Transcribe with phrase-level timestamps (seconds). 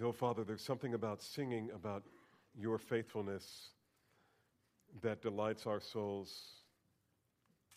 [0.00, 2.02] No, Father, there's something about singing about
[2.58, 3.68] your faithfulness
[5.02, 6.32] that delights our souls.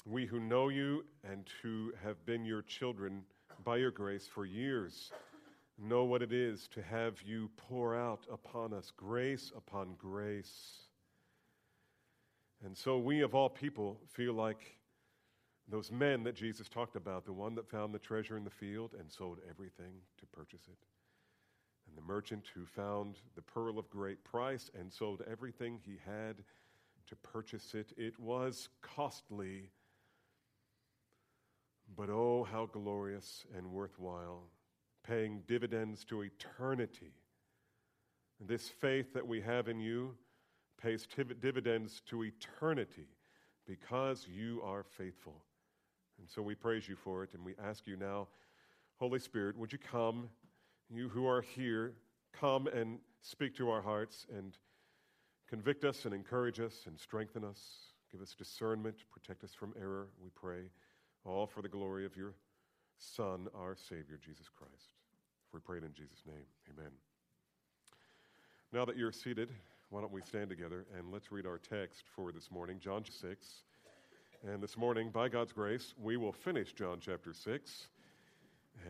[0.06, 3.24] We who know you and who have been your children
[3.66, 5.12] by your grace for years
[5.78, 10.83] know what it is to have you pour out upon us grace upon grace.
[12.66, 14.78] And so we, of all people, feel like
[15.68, 18.96] those men that Jesus talked about, the one that found the treasure in the field
[18.98, 20.78] and sold everything to purchase it,
[21.88, 26.38] and the merchant who found the pearl of great price and sold everything he had
[27.08, 27.92] to purchase it.
[27.98, 29.70] It was costly,
[31.96, 34.44] but oh, how glorious and worthwhile
[35.06, 37.14] paying dividends to eternity.
[38.40, 40.16] This faith that we have in you
[40.84, 41.08] pays
[41.40, 43.08] dividends to eternity
[43.66, 45.36] because you are faithful.
[46.20, 48.28] And so we praise you for it, and we ask you now,
[49.00, 50.30] Holy Spirit, would you come,
[50.90, 51.94] you who are here,
[52.38, 54.58] come and speak to our hearts and
[55.50, 57.62] convict us and encourage us and strengthen us.
[58.12, 60.64] Give us discernment, protect us from error, we pray,
[61.26, 62.36] all for the glory of your
[62.98, 64.94] Son, our Savior, Jesus Christ.
[65.54, 66.46] We pray it in Jesus' name.
[66.72, 66.92] Amen.
[68.72, 69.50] Now that you're seated,
[69.94, 73.48] why don't we stand together and let's read our text for this morning, John 6.
[74.44, 77.88] And this morning, by God's grace, we will finish John chapter 6.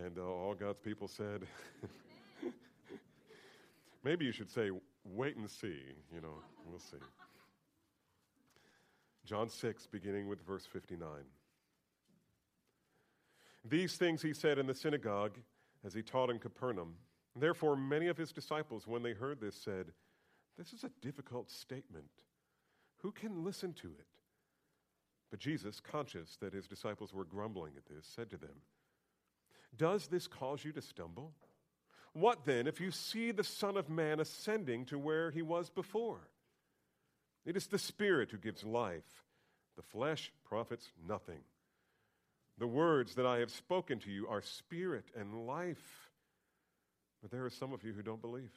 [0.01, 1.41] And uh, all God's people said,
[4.05, 4.69] maybe you should say,
[5.03, 5.81] wait and see.
[6.09, 6.35] You know,
[6.69, 6.95] we'll see.
[9.25, 11.05] John 6, beginning with verse 59.
[13.69, 15.37] These things he said in the synagogue
[15.85, 16.93] as he taught in Capernaum.
[17.35, 19.87] Therefore, many of his disciples, when they heard this, said,
[20.57, 22.09] This is a difficult statement.
[23.01, 24.07] Who can listen to it?
[25.31, 28.61] But Jesus, conscious that his disciples were grumbling at this, said to them,
[29.75, 31.33] Does this cause you to stumble?
[32.13, 36.29] What then if you see the Son of Man ascending to where he was before?
[37.45, 39.23] It is the Spirit who gives life,
[39.75, 41.41] the flesh profits nothing.
[42.59, 46.11] The words that I have spoken to you are spirit and life.
[47.21, 48.53] But there are some of you who don't believe.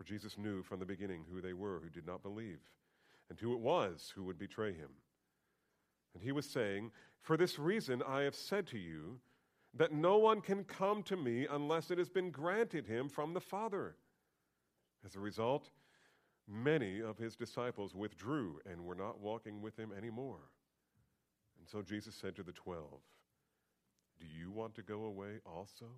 [0.00, 2.60] For Jesus knew from the beginning who they were who did not believe,
[3.28, 4.88] and who it was who would betray him.
[6.14, 6.90] And he was saying,
[7.20, 9.20] For this reason I have said to you
[9.74, 13.42] that no one can come to me unless it has been granted him from the
[13.42, 13.94] Father.
[15.04, 15.68] As a result,
[16.48, 20.48] many of his disciples withdrew and were not walking with him anymore.
[21.58, 23.02] And so Jesus said to the twelve,
[24.18, 25.88] Do you want to go away also?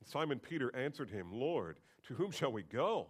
[0.00, 3.08] And Simon Peter answered him, Lord, to whom shall we go?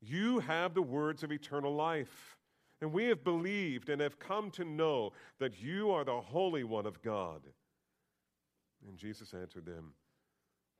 [0.00, 2.36] You have the words of eternal life.
[2.80, 6.86] And we have believed and have come to know that you are the Holy One
[6.86, 7.42] of God.
[8.88, 9.92] And Jesus answered them,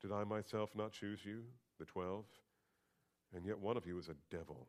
[0.01, 1.45] Did I myself not choose you,
[1.79, 2.25] the twelve?
[3.35, 4.67] And yet one of you is a devil.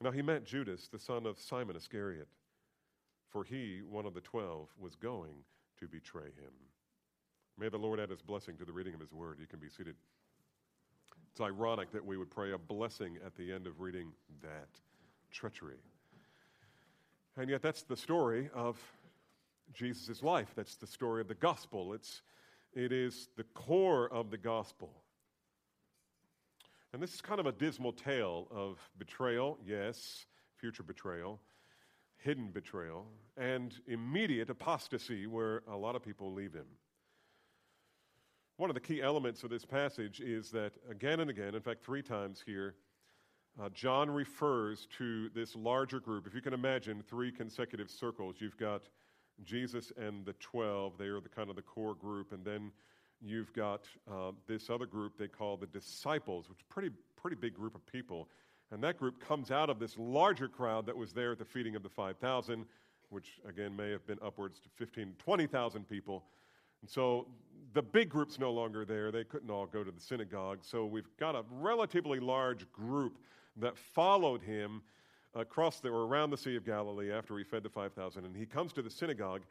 [0.00, 2.28] Now he meant Judas, the son of Simon Iscariot
[3.32, 5.44] for he, one of the twelve, was going
[5.80, 6.52] to betray him.
[7.58, 9.38] May the Lord add his blessing to the reading of his word.
[9.40, 9.94] You can be seated.
[11.30, 14.68] It's ironic that we would pray a blessing at the end of reading that
[15.30, 15.78] treachery.
[17.36, 18.78] And yet, that's the story of
[19.72, 20.48] Jesus' life.
[20.54, 21.94] That's the story of the gospel.
[21.94, 22.22] It's,
[22.74, 24.90] it is the core of the gospel.
[26.92, 30.26] And this is kind of a dismal tale of betrayal, yes,
[30.58, 31.40] future betrayal,
[32.18, 33.06] hidden betrayal,
[33.38, 36.66] and immediate apostasy, where a lot of people leave him.
[38.62, 41.84] One of the key elements of this passage is that again and again, in fact,
[41.84, 42.76] three times here,
[43.60, 46.28] uh, John refers to this larger group.
[46.28, 48.82] If you can imagine three consecutive circles, you've got
[49.42, 52.70] Jesus and the 12, they are the kind of the core group, and then
[53.20, 57.36] you've got uh, this other group they call the disciples, which is a pretty, pretty
[57.36, 58.28] big group of people.
[58.70, 61.74] And that group comes out of this larger crowd that was there at the feeding
[61.74, 62.64] of the 5,000,
[63.10, 66.22] which again may have been upwards to 15, 20,000 people.
[66.82, 67.26] And so
[67.72, 69.10] the big group's no longer there.
[69.10, 70.58] They couldn't all go to the synagogue.
[70.62, 73.18] So we've got a relatively large group
[73.56, 74.82] that followed him
[75.34, 78.24] across the, or around the Sea of Galilee after he fed the 5,000.
[78.24, 79.42] And he comes to the synagogue,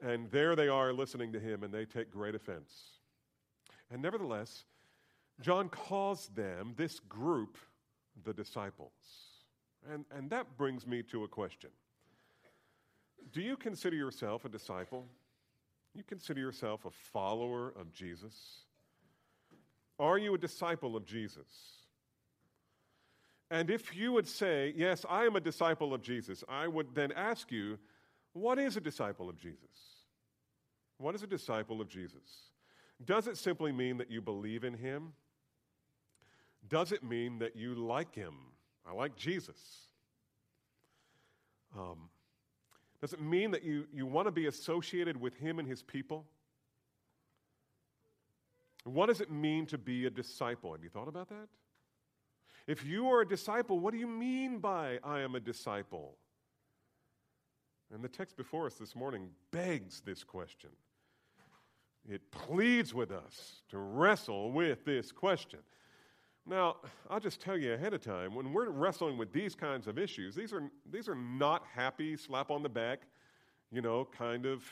[0.00, 2.72] and there they are listening to him, and they take great offense.
[3.90, 4.64] And nevertheless,
[5.40, 7.58] John calls them, this group,
[8.24, 8.92] the disciples.
[9.90, 11.70] And, and that brings me to a question
[13.32, 15.06] Do you consider yourself a disciple?
[15.94, 18.34] You consider yourself a follower of Jesus?
[19.98, 21.46] Are you a disciple of Jesus?
[23.50, 27.12] And if you would say, Yes, I am a disciple of Jesus, I would then
[27.12, 27.78] ask you,
[28.32, 29.60] What is a disciple of Jesus?
[30.98, 32.50] What is a disciple of Jesus?
[33.04, 35.12] Does it simply mean that you believe in him?
[36.68, 38.34] Does it mean that you like him?
[38.86, 39.88] I like Jesus.
[41.76, 42.08] Um,
[43.04, 46.24] does it mean that you, you want to be associated with him and his people?
[48.84, 50.72] What does it mean to be a disciple?
[50.72, 51.48] Have you thought about that?
[52.66, 56.16] If you are a disciple, what do you mean by I am a disciple?
[57.92, 60.70] And the text before us this morning begs this question.
[62.08, 65.58] It pleads with us to wrestle with this question.
[66.46, 66.76] Now,
[67.08, 70.34] I'll just tell you ahead of time, when we're wrestling with these kinds of issues,
[70.34, 73.00] these are, these are not happy, slap on the back,
[73.72, 74.62] you know, kind of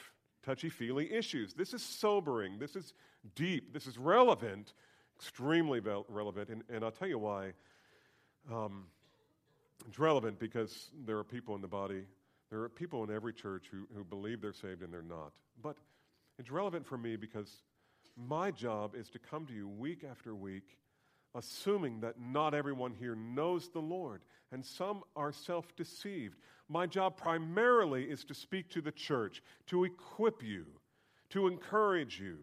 [0.45, 1.55] touchy feely issues.
[1.55, 2.59] This is sobering.
[2.59, 2.93] This is
[3.35, 3.73] deep.
[3.73, 4.75] This is relevant,
[5.17, 6.51] extremely relevant.
[6.51, 7.53] And, and I'll tell you why.
[8.53, 8.85] Um,
[9.89, 12.05] it's relevant because there are people in the body,
[12.51, 15.33] there are people in every church who, who believe they're saved and they're not.
[15.63, 15.77] But
[16.39, 17.63] it's relevant for me because
[18.17, 20.77] my job is to come to you week after week
[21.35, 26.37] assuming that not everyone here knows the Lord, and some are self deceived.
[26.69, 30.67] My job primarily is to speak to the church, to equip you,
[31.31, 32.39] to encourage you,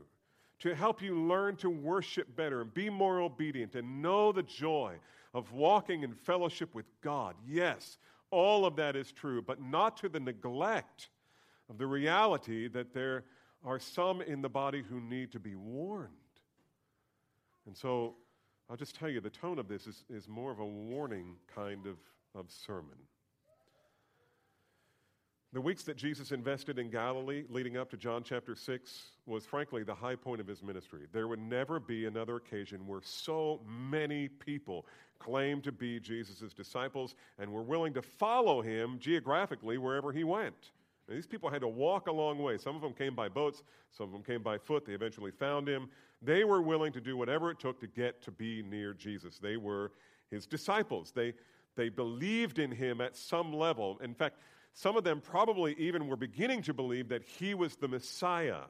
[0.60, 4.96] to help you learn to worship better and be more obedient and know the joy
[5.34, 7.36] of walking in fellowship with God.
[7.48, 7.98] Yes,
[8.32, 11.10] all of that is true, but not to the neglect
[11.70, 13.24] of the reality that there
[13.64, 16.10] are some in the body who need to be warned.
[17.66, 18.16] And so,
[18.70, 21.88] I'll just tell you the tone of this is, is more of a warning kind
[21.88, 21.98] of,
[22.36, 22.98] of sermon.
[25.52, 29.82] The weeks that Jesus invested in Galilee leading up to John chapter 6 was frankly
[29.82, 31.08] the high point of his ministry.
[31.12, 34.86] There would never be another occasion where so many people
[35.18, 40.70] claimed to be Jesus' disciples and were willing to follow him geographically wherever he went.
[41.08, 42.60] These people had to walk a long way.
[42.60, 44.86] Some of them came by boats, some of them came by foot.
[44.86, 45.90] They eventually found him.
[46.22, 49.38] They were willing to do whatever it took to get to be near Jesus.
[49.40, 49.92] They were
[50.30, 51.12] his disciples.
[51.16, 51.34] They,
[51.76, 54.00] they believed in him at some level.
[54.04, 54.38] In fact,
[54.74, 58.64] some of them probably even were beginning to believe that he was the Messiah.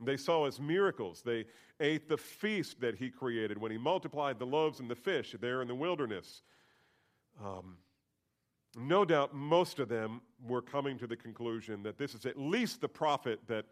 [0.00, 1.22] They saw his miracles.
[1.24, 1.46] They
[1.80, 5.62] ate the feast that he created when he multiplied the loaves and the fish there
[5.62, 6.42] in the wilderness.
[7.44, 7.78] Um,
[8.76, 12.80] no doubt most of them were coming to the conclusion that this is at least
[12.80, 13.64] the prophet that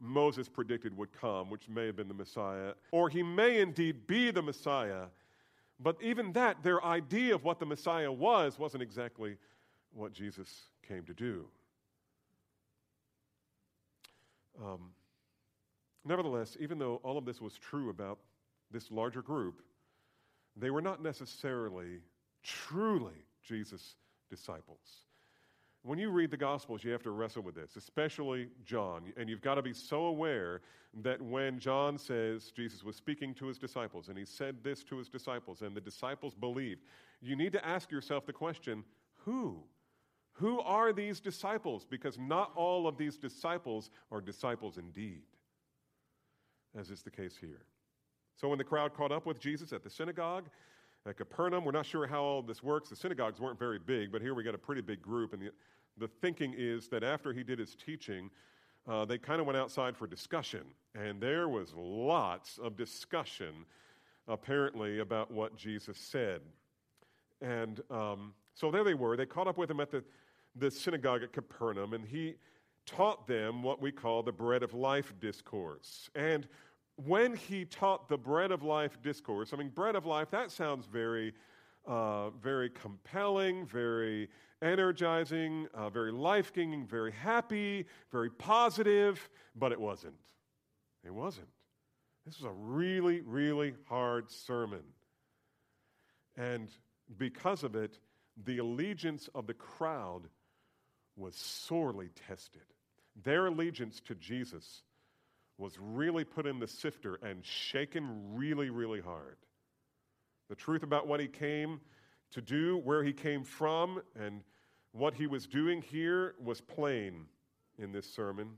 [0.00, 4.30] Moses predicted would come, which may have been the Messiah, or he may indeed be
[4.30, 5.06] the Messiah.
[5.80, 9.36] But even that, their idea of what the Messiah was, wasn't exactly
[9.92, 11.46] what Jesus came to do.
[14.62, 14.90] Um,
[16.04, 18.18] nevertheless, even though all of this was true about
[18.70, 19.62] this larger group,
[20.56, 22.00] they were not necessarily
[22.42, 23.96] truly Jesus'
[24.30, 25.02] disciples.
[25.84, 29.12] When you read the Gospels, you have to wrestle with this, especially John.
[29.18, 30.62] And you've got to be so aware
[31.02, 34.96] that when John says Jesus was speaking to his disciples, and he said this to
[34.96, 36.80] his disciples, and the disciples believed,
[37.20, 38.82] you need to ask yourself the question
[39.26, 39.62] who?
[40.32, 41.84] Who are these disciples?
[41.88, 45.22] Because not all of these disciples are disciples indeed,
[46.78, 47.66] as is the case here.
[48.36, 50.46] So when the crowd caught up with Jesus at the synagogue,
[51.06, 51.64] at Capernaum.
[51.64, 52.88] We're not sure how all this works.
[52.88, 55.32] The synagogues weren't very big, but here we got a pretty big group.
[55.32, 55.50] And the,
[55.98, 58.30] the thinking is that after he did his teaching,
[58.88, 60.62] uh, they kind of went outside for discussion.
[60.94, 63.66] And there was lots of discussion,
[64.28, 66.40] apparently, about what Jesus said.
[67.40, 69.16] And um, so there they were.
[69.16, 70.02] They caught up with him at the,
[70.56, 72.34] the synagogue at Capernaum, and he
[72.86, 76.08] taught them what we call the bread of life discourse.
[76.14, 76.46] And
[76.96, 80.86] when he taught the bread of life discourse, I mean, bread of life, that sounds
[80.86, 81.32] very,
[81.86, 84.28] uh, very compelling, very
[84.62, 90.14] energizing, uh, very life giving, very happy, very positive, but it wasn't.
[91.04, 91.48] It wasn't.
[92.24, 94.82] This was a really, really hard sermon.
[96.36, 96.68] And
[97.18, 97.98] because of it,
[98.44, 100.22] the allegiance of the crowd
[101.16, 102.62] was sorely tested.
[103.22, 104.82] Their allegiance to Jesus
[105.58, 109.36] was really put in the sifter and shaken really, really hard.
[110.48, 111.80] The truth about what he came
[112.32, 114.42] to do, where he came from, and
[114.92, 117.26] what he was doing here was plain
[117.78, 118.50] in this sermon,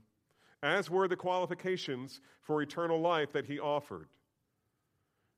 [0.63, 4.09] as were the qualifications for eternal life that he offered.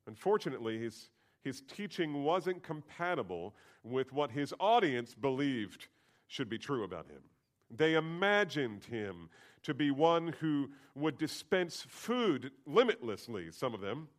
[0.07, 1.09] Unfortunately, his,
[1.43, 5.87] his teaching wasn't compatible with what his audience believed
[6.27, 7.21] should be true about him.
[7.69, 9.29] They imagined him
[9.69, 14.09] to be one who would dispense food limitlessly, some of them.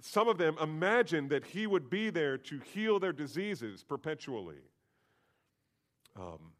[0.00, 4.62] some of them imagined that he would be there to heal their diseases perpetually.
[6.16, 6.52] Um,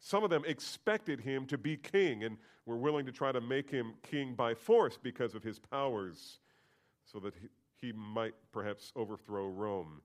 [0.00, 3.70] some of them expected him to be king and were willing to try to make
[3.70, 6.38] him king by force because of his powers
[7.04, 7.48] so that he,
[7.86, 10.00] he might perhaps overthrow Rome.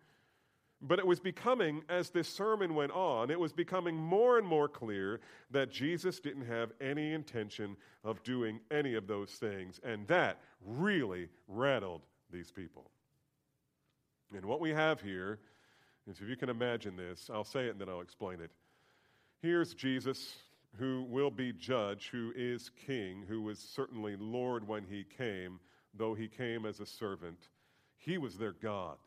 [0.82, 4.70] But it was becoming, as this sermon went on, it was becoming more and more
[4.70, 5.20] clear
[5.52, 9.80] that Jesus didn't have any intention of doing any of those things.
[9.84, 12.90] And that really rattled these people.
[14.34, 15.40] And what we have here
[16.08, 18.52] is if you can imagine this, I'll say it and then I'll explain it.
[19.42, 20.36] Here's Jesus,
[20.78, 25.60] who will be judge, who is king, who was certainly Lord when he came,
[25.94, 27.40] though he came as a servant.
[27.98, 28.98] He was their God.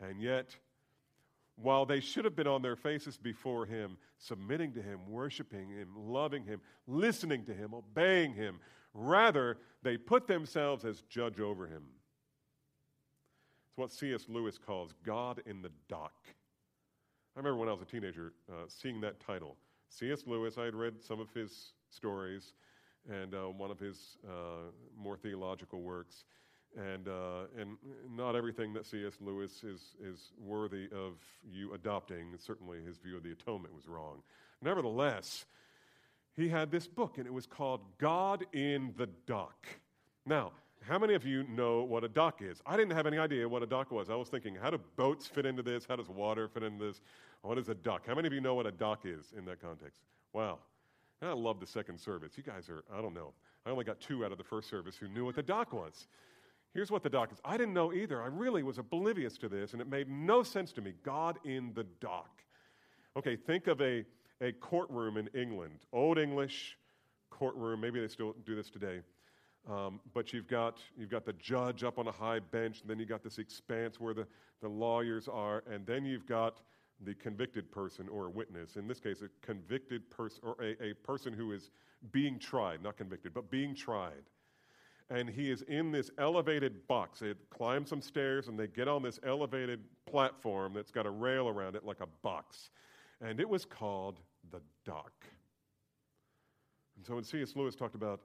[0.00, 0.56] And yet,
[1.56, 5.88] while they should have been on their faces before him, submitting to him, worshiping him,
[5.96, 8.58] loving him, listening to him, obeying him,
[8.94, 11.82] rather, they put themselves as judge over him.
[13.68, 14.26] It's what C.S.
[14.28, 16.14] Lewis calls God in the dock.
[17.34, 19.56] I remember when I was a teenager uh, seeing that title.
[19.88, 20.24] C.S.
[20.26, 22.52] Lewis, I had read some of his stories
[23.10, 26.24] and uh, one of his uh, more theological works.
[26.76, 27.76] And, uh, and
[28.10, 29.14] not everything that C.S.
[29.20, 31.18] Lewis is, is worthy of
[31.52, 32.28] you adopting.
[32.38, 34.22] Certainly, his view of the atonement was wrong.
[34.62, 35.44] Nevertheless,
[36.34, 39.66] he had this book, and it was called God in the Dock.
[40.24, 40.52] Now,
[40.88, 42.60] how many of you know what a dock is?
[42.66, 44.10] I didn't have any idea what a dock was.
[44.10, 45.84] I was thinking, how do boats fit into this?
[45.88, 47.00] How does water fit into this?
[47.42, 48.06] What is a dock?
[48.06, 50.00] How many of you know what a dock is in that context?
[50.32, 50.58] Wow.
[51.20, 52.32] And I love the second service.
[52.36, 53.32] You guys are, I don't know.
[53.64, 56.08] I only got two out of the first service who knew what the dock was.
[56.74, 57.38] Here's what the dock is.
[57.44, 58.22] I didn't know either.
[58.22, 60.94] I really was oblivious to this, and it made no sense to me.
[61.02, 62.42] God in the dock.
[63.16, 64.04] Okay, think of a,
[64.40, 66.78] a courtroom in England, Old English
[67.30, 67.80] courtroom.
[67.80, 69.00] Maybe they still do this today.
[69.70, 72.98] Um, but you've got, you've got the judge up on a high bench, and then
[72.98, 74.26] you've got this expanse where the,
[74.60, 76.60] the lawyers are, and then you've got
[77.04, 78.76] the convicted person or a witness.
[78.76, 81.70] In this case, a convicted person or a, a person who is
[82.10, 84.24] being tried, not convicted, but being tried.
[85.10, 87.20] And he is in this elevated box.
[87.20, 91.48] They climb some stairs and they get on this elevated platform that's got a rail
[91.48, 92.70] around it like a box.
[93.20, 94.18] And it was called
[94.50, 95.12] the dock.
[96.96, 97.54] And so when C.S.
[97.56, 98.20] Lewis talked about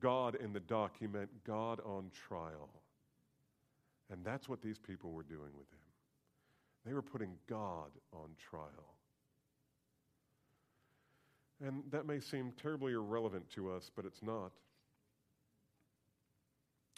[0.00, 2.70] God in the dock, he meant God on trial.
[4.10, 5.78] And that's what these people were doing with him.
[6.86, 8.94] They were putting God on trial.
[11.64, 14.52] And that may seem terribly irrelevant to us, but it's not.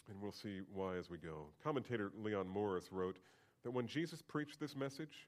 [0.09, 1.47] And we'll see why as we go.
[1.63, 3.17] Commentator Leon Morris wrote
[3.63, 5.27] that when Jesus preached this message,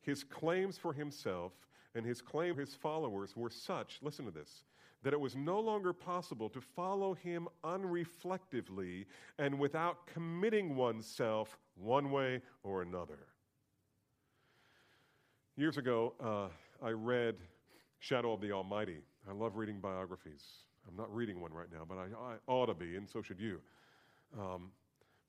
[0.00, 1.52] his claims for himself
[1.94, 4.64] and his claim for his followers were such, listen to this,
[5.02, 9.06] that it was no longer possible to follow him unreflectively
[9.38, 13.18] and without committing oneself one way or another.
[15.56, 16.48] Years ago, uh,
[16.84, 17.36] I read
[17.98, 18.98] Shadow of the Almighty.
[19.28, 20.42] I love reading biographies.
[20.88, 23.40] I'm not reading one right now, but I, I ought to be, and so should
[23.40, 23.60] you.
[24.38, 24.70] Um,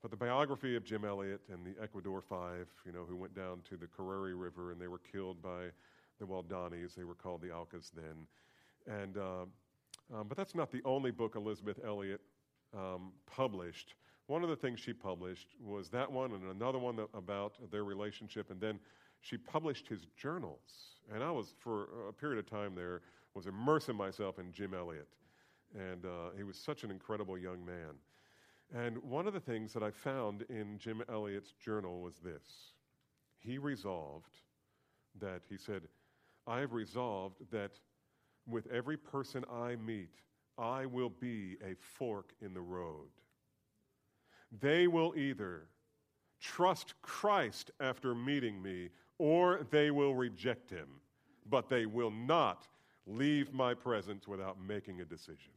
[0.00, 3.60] but the biography of Jim Elliot and the Ecuador Five, you know, who went down
[3.68, 5.66] to the Curaray River and they were killed by
[6.20, 6.94] the Waodanis.
[6.94, 9.00] They were called the Aucas then.
[9.02, 9.42] And, uh,
[10.14, 12.20] um, but that's not the only book Elisabeth Elliot
[12.76, 13.94] um, published.
[14.26, 18.50] One of the things she published was that one and another one about their relationship.
[18.50, 18.78] And then
[19.20, 20.60] she published his journals.
[21.12, 23.00] And I was, for a period of time there,
[23.34, 25.08] was immersing myself in Jim Elliot.
[25.74, 27.94] And uh, he was such an incredible young man.
[28.74, 32.72] And one of the things that I found in Jim Elliot's journal was this.
[33.38, 34.36] He resolved
[35.20, 35.82] that, he said,
[36.46, 37.72] I have resolved that
[38.46, 40.10] with every person I meet,
[40.58, 43.08] I will be a fork in the road.
[44.60, 45.68] They will either
[46.40, 50.88] trust Christ after meeting me, or they will reject him,
[51.48, 52.66] but they will not
[53.06, 55.52] leave my presence without making a decision.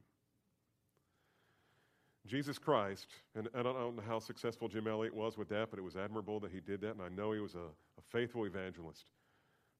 [2.27, 5.81] Jesus Christ, and I don't know how successful Jim Elliot was with that, but it
[5.81, 9.05] was admirable that he did that, and I know he was a, a faithful evangelist.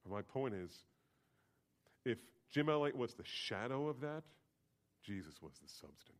[0.03, 0.71] But my point is,
[2.03, 2.17] if
[2.51, 4.23] Jim Elliot was the shadow of that,
[5.03, 6.17] Jesus was the substance.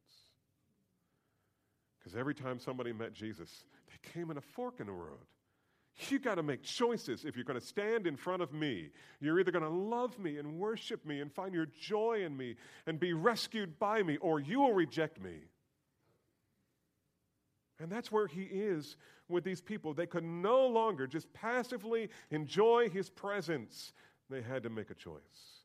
[2.00, 3.50] Because every time somebody met Jesus,
[3.88, 5.20] they came in a fork in the road.
[6.10, 8.90] You got to make choices if you're going to stand in front of me.
[9.20, 12.56] You're either going to love me and worship me and find your joy in me
[12.88, 15.34] and be rescued by me, or you will reject me.
[17.82, 18.96] And that's where he is
[19.28, 19.94] with these people.
[19.94, 23.94] They could no longer just passively enjoy his presence,
[24.30, 25.62] they had to make a choice.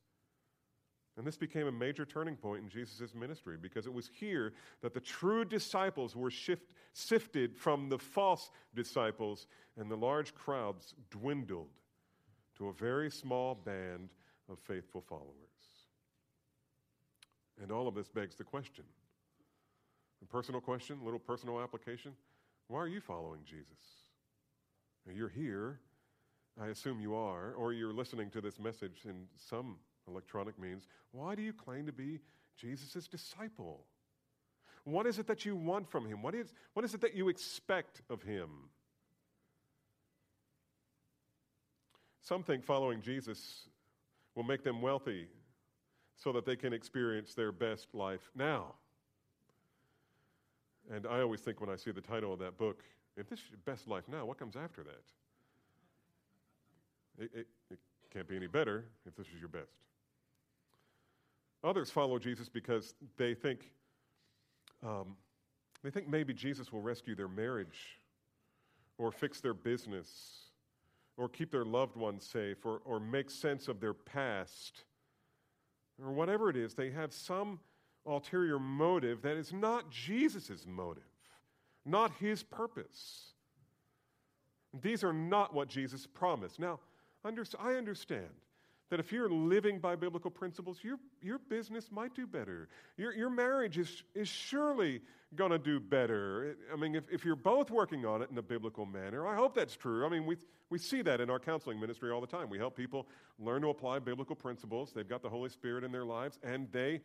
[1.15, 4.93] And this became a major turning point in Jesus' ministry because it was here that
[4.93, 9.47] the true disciples were shift, sifted from the false disciples,
[9.77, 11.69] and the large crowds dwindled
[12.57, 14.09] to a very small band
[14.49, 15.33] of faithful followers.
[17.61, 18.83] And all of this begs the question
[20.21, 22.13] a personal question, a little personal application.
[22.67, 23.65] Why are you following Jesus?
[25.09, 25.79] You're here,
[26.61, 31.35] I assume you are, or you're listening to this message in some electronic means, why
[31.35, 32.19] do you claim to be
[32.57, 33.85] Jesus' disciple?
[34.83, 36.21] What is it that you want from him?
[36.21, 38.49] What is, what is it that you expect of him?
[42.21, 43.69] Some think following Jesus
[44.35, 45.27] will make them wealthy
[46.15, 48.75] so that they can experience their best life now.
[50.93, 52.83] And I always think when I see the title of that book,
[53.17, 55.03] if this is your best life now, what comes after that?
[57.19, 57.79] It, it, it
[58.13, 59.73] can't be any better if this is your best.
[61.63, 63.71] Others follow Jesus because they think,
[64.85, 65.15] um,
[65.83, 67.99] they think maybe Jesus will rescue their marriage
[68.97, 70.43] or fix their business
[71.17, 74.83] or keep their loved ones safe or, or make sense of their past
[76.01, 76.75] or whatever it is.
[76.75, 77.59] They have some
[78.07, 81.03] ulterior motive that is not Jesus' motive,
[81.85, 83.33] not his purpose.
[84.81, 86.59] These are not what Jesus promised.
[86.59, 86.79] Now,
[87.23, 88.29] I understand
[88.89, 92.69] that if you're living by biblical principles, your, your business might do better.
[92.95, 95.01] Your, your marriage is, is surely
[95.35, 96.55] going to do better.
[96.71, 99.53] I mean, if, if you're both working on it in a biblical manner, I hope
[99.53, 100.05] that's true.
[100.05, 100.37] I mean, we,
[100.69, 102.49] we see that in our counseling ministry all the time.
[102.49, 103.07] We help people
[103.39, 104.93] learn to apply biblical principles.
[104.95, 107.01] They've got the Holy Spirit in their lives, and they,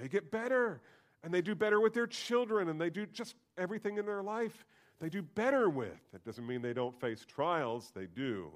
[0.00, 0.80] they get better.
[1.22, 4.64] And they do better with their children, and they do just everything in their life
[5.00, 6.00] they do better with.
[6.12, 8.50] That doesn't mean they don't face trials, they do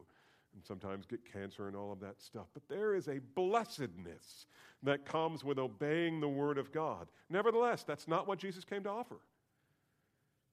[0.55, 2.47] and sometimes get cancer and all of that stuff.
[2.53, 4.47] But there is a blessedness
[4.83, 7.09] that comes with obeying the Word of God.
[7.29, 9.17] Nevertheless, that's not what Jesus came to offer.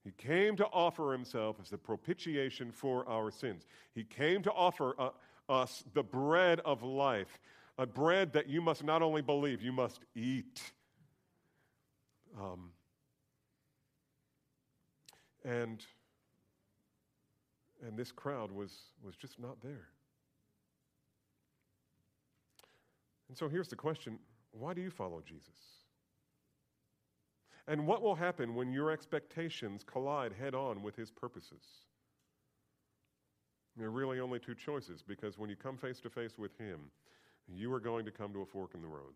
[0.03, 3.65] He came to offer himself as the propitiation for our sins.
[3.93, 5.09] He came to offer uh,
[5.49, 7.39] us the bread of life,
[7.77, 10.61] a bread that you must not only believe, you must eat.
[12.39, 12.71] Um,
[15.43, 15.85] and
[17.85, 18.71] and this crowd was,
[19.03, 19.89] was just not there.
[23.29, 24.19] And so here's the question
[24.51, 25.83] why do you follow Jesus?
[27.67, 31.63] And what will happen when your expectations collide head on with his purposes?
[33.75, 36.79] There are really only two choices because when you come face to face with him,
[37.47, 39.13] you are going to come to a fork in the road.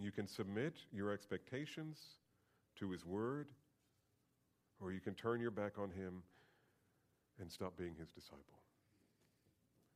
[0.00, 1.98] You can submit your expectations
[2.78, 3.48] to his word,
[4.80, 6.22] or you can turn your back on him
[7.38, 8.60] and stop being his disciple.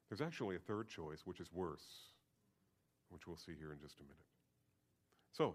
[0.09, 1.87] There's actually a third choice, which is worse,
[3.09, 4.17] which we'll see here in just a minute.
[5.33, 5.55] So,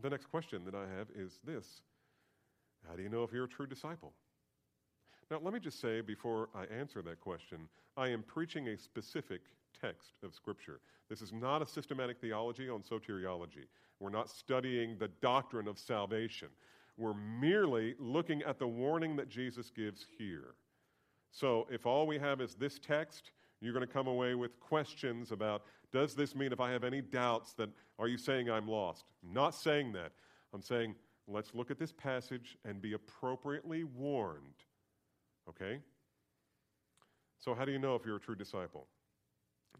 [0.00, 1.82] the next question that I have is this
[2.88, 4.14] How do you know if you're a true disciple?
[5.30, 9.42] Now, let me just say before I answer that question, I am preaching a specific
[9.80, 10.80] text of Scripture.
[11.08, 13.66] This is not a systematic theology on soteriology.
[14.00, 16.48] We're not studying the doctrine of salvation.
[16.96, 20.54] We're merely looking at the warning that Jesus gives here.
[21.30, 23.30] So if all we have is this text,
[23.60, 27.00] you're going to come away with questions about does this mean if I have any
[27.00, 29.04] doubts that are you saying I'm lost?
[29.22, 30.12] I'm not saying that.
[30.52, 30.94] I'm saying
[31.28, 34.64] let's look at this passage and be appropriately warned.
[35.48, 35.80] Okay?
[37.38, 38.86] So how do you know if you're a true disciple?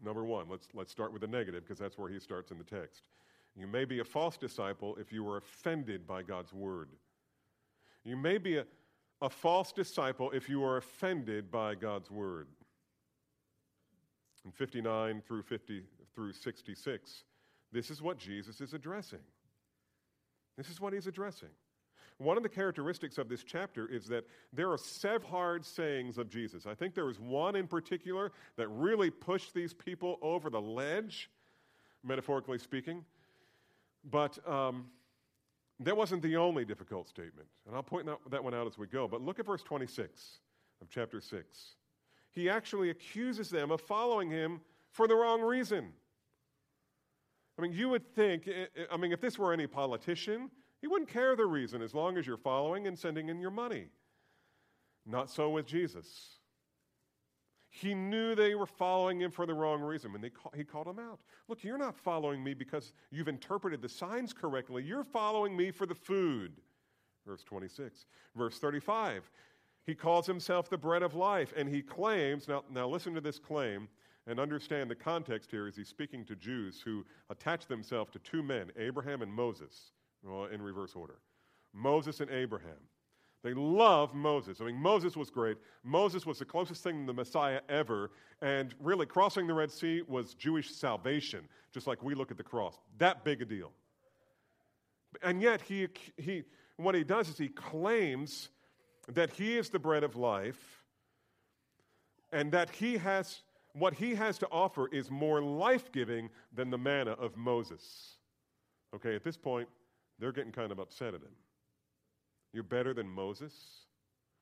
[0.01, 2.63] Number 1, let's let's start with the negative because that's where he starts in the
[2.63, 3.03] text.
[3.55, 6.89] You may be a false disciple if you are offended by God's word.
[8.03, 8.65] You may be a
[9.23, 12.47] a false disciple if you are offended by God's word.
[14.45, 15.81] In 59 through 50
[16.13, 17.23] through 66,
[17.71, 19.23] this is what Jesus is addressing.
[20.57, 21.49] This is what he's addressing.
[22.17, 26.29] One of the characteristics of this chapter is that there are several hard sayings of
[26.29, 26.65] Jesus.
[26.65, 31.29] I think there was one in particular that really pushed these people over the ledge,
[32.03, 33.03] metaphorically speaking.
[34.09, 34.85] But um,
[35.79, 39.07] that wasn't the only difficult statement, and I'll point that one out as we go.
[39.07, 40.39] But look at verse 26
[40.81, 41.75] of chapter 6.
[42.31, 45.93] He actually accuses them of following him for the wrong reason.
[47.57, 48.49] I mean, you would think,
[48.91, 50.49] I mean, if this were any politician,
[50.83, 53.85] he wouldn't care the reason as long as you're following and sending in your money.
[55.05, 56.39] Not so with Jesus.
[57.69, 60.99] He knew they were following him for the wrong reason, and call, he called them
[60.99, 61.21] out.
[61.47, 64.83] Look, you're not following me because you've interpreted the signs correctly.
[64.83, 66.51] You're following me for the food.
[67.25, 68.05] Verse 26.
[68.35, 69.31] Verse 35.
[69.85, 73.39] He calls himself the bread of life, and he claims now, now listen to this
[73.39, 73.87] claim
[74.27, 78.43] and understand the context here as he's speaking to Jews who attach themselves to two
[78.43, 79.93] men, Abraham and Moses,
[80.23, 81.15] well, in reverse order.
[81.73, 82.77] Moses and Abraham.
[83.43, 84.61] They love Moses.
[84.61, 85.57] I mean, Moses was great.
[85.83, 88.11] Moses was the closest thing to the Messiah ever.
[88.41, 91.41] And really, crossing the Red Sea was Jewish salvation,
[91.73, 92.79] just like we look at the cross.
[92.99, 93.71] That big a deal.
[95.21, 96.43] And yet, he, he,
[96.77, 98.49] what he does is he claims
[99.09, 100.83] that he is the bread of life
[102.31, 103.41] and that he has,
[103.73, 108.17] what he has to offer is more life giving than the manna of Moses.
[108.95, 109.67] Okay, at this point,
[110.19, 111.35] they're getting kind of upset at him.
[112.53, 113.53] You're better than Moses?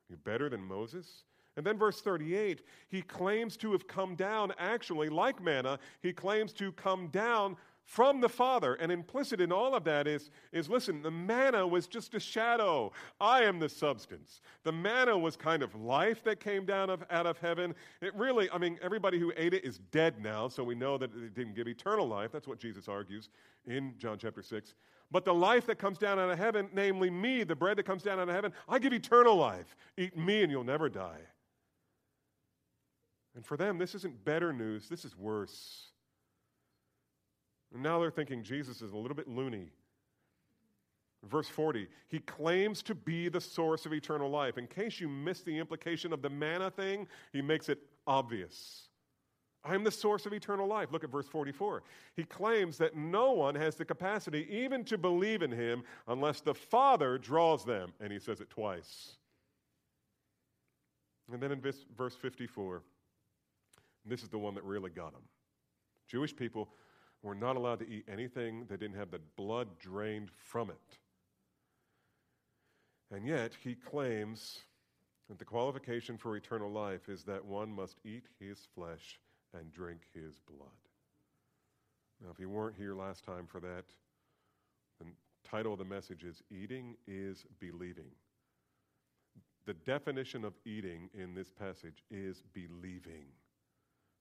[0.10, 1.24] You're better than Moses?
[1.58, 6.54] And then, verse 38, he claims to have come down, actually, like manna, he claims
[6.54, 8.76] to come down from the Father.
[8.76, 12.92] And implicit in all of that is, is listen, the manna was just a shadow.
[13.20, 14.42] I am the substance.
[14.64, 17.76] The manna was kind of life that came down of, out of heaven.
[18.02, 21.12] It really, I mean, everybody who ate it is dead now, so we know that
[21.16, 22.32] it didn't give eternal life.
[22.32, 23.30] That's what Jesus argues
[23.66, 24.76] in John chapter 6.
[25.12, 28.02] But the life that comes down out of heaven, namely me, the bread that comes
[28.02, 29.76] down out of heaven, I give eternal life.
[29.98, 31.20] Eat me and you'll never die.
[33.36, 35.91] And for them, this isn't better news, this is worse.
[37.74, 39.70] And now they're thinking Jesus is a little bit loony.
[41.30, 44.58] Verse 40, he claims to be the source of eternal life.
[44.58, 48.88] In case you missed the implication of the manna thing, he makes it obvious.
[49.64, 50.92] I am the source of eternal life.
[50.92, 51.84] Look at verse 44.
[52.16, 56.56] He claims that no one has the capacity even to believe in him unless the
[56.56, 57.94] Father draws them.
[58.00, 59.18] And he says it twice.
[61.32, 62.82] And then in verse 54,
[64.06, 65.22] this is the one that really got him.
[66.08, 66.70] Jewish people
[67.24, 70.98] were not allowed to eat anything that didn't have the blood drained from it.
[73.14, 74.60] And yet, he claims
[75.30, 79.20] that the qualification for eternal life is that one must eat his flesh
[79.54, 80.70] and drink his blood.
[82.24, 83.86] Now, if you weren't here last time for that,
[85.00, 85.06] the
[85.44, 88.12] title of the message is Eating is Believing.
[89.66, 93.26] The definition of eating in this passage is believing.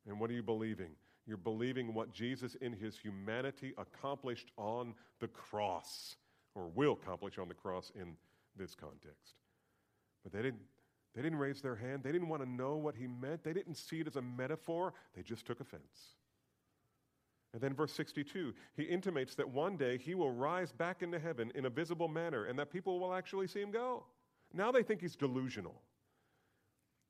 [0.06, 0.90] And what are you believing?
[1.30, 6.16] You're believing what Jesus in his humanity accomplished on the cross,
[6.56, 8.16] or will accomplish on the cross in
[8.56, 9.36] this context.
[10.24, 10.62] But they didn't,
[11.14, 12.02] they didn't raise their hand.
[12.02, 13.44] They didn't want to know what he meant.
[13.44, 14.92] They didn't see it as a metaphor.
[15.14, 16.16] They just took offense.
[17.52, 21.52] And then, verse 62, he intimates that one day he will rise back into heaven
[21.54, 24.02] in a visible manner and that people will actually see him go.
[24.52, 25.80] Now they think he's delusional.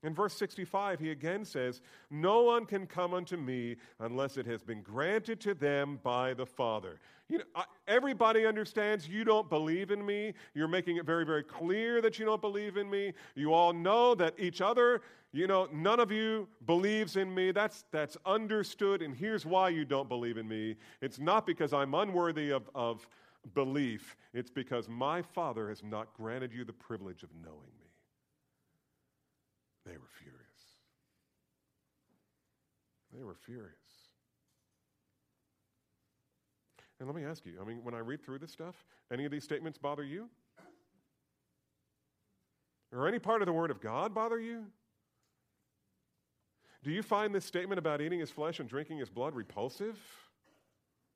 [0.02, 4.62] In verse 65, he again says, No one can come unto me unless it has
[4.62, 7.00] been granted to them by the Father.
[7.28, 7.44] You know,
[7.86, 10.32] everybody understands you don't believe in me.
[10.54, 13.12] You're making it very, very clear that you don't believe in me.
[13.34, 17.52] You all know that each other, you know, none of you believes in me.
[17.52, 20.76] That's, that's understood, and here's why you don't believe in me.
[21.02, 23.06] It's not because I'm unworthy of, of
[23.54, 27.79] belief, it's because my Father has not granted you the privilege of knowing.
[29.86, 30.40] They were furious.
[33.16, 33.74] They were furious.
[36.98, 39.32] And let me ask you I mean, when I read through this stuff, any of
[39.32, 40.28] these statements bother you?
[42.92, 44.66] Or any part of the Word of God bother you?
[46.82, 49.98] Do you find this statement about eating his flesh and drinking his blood repulsive?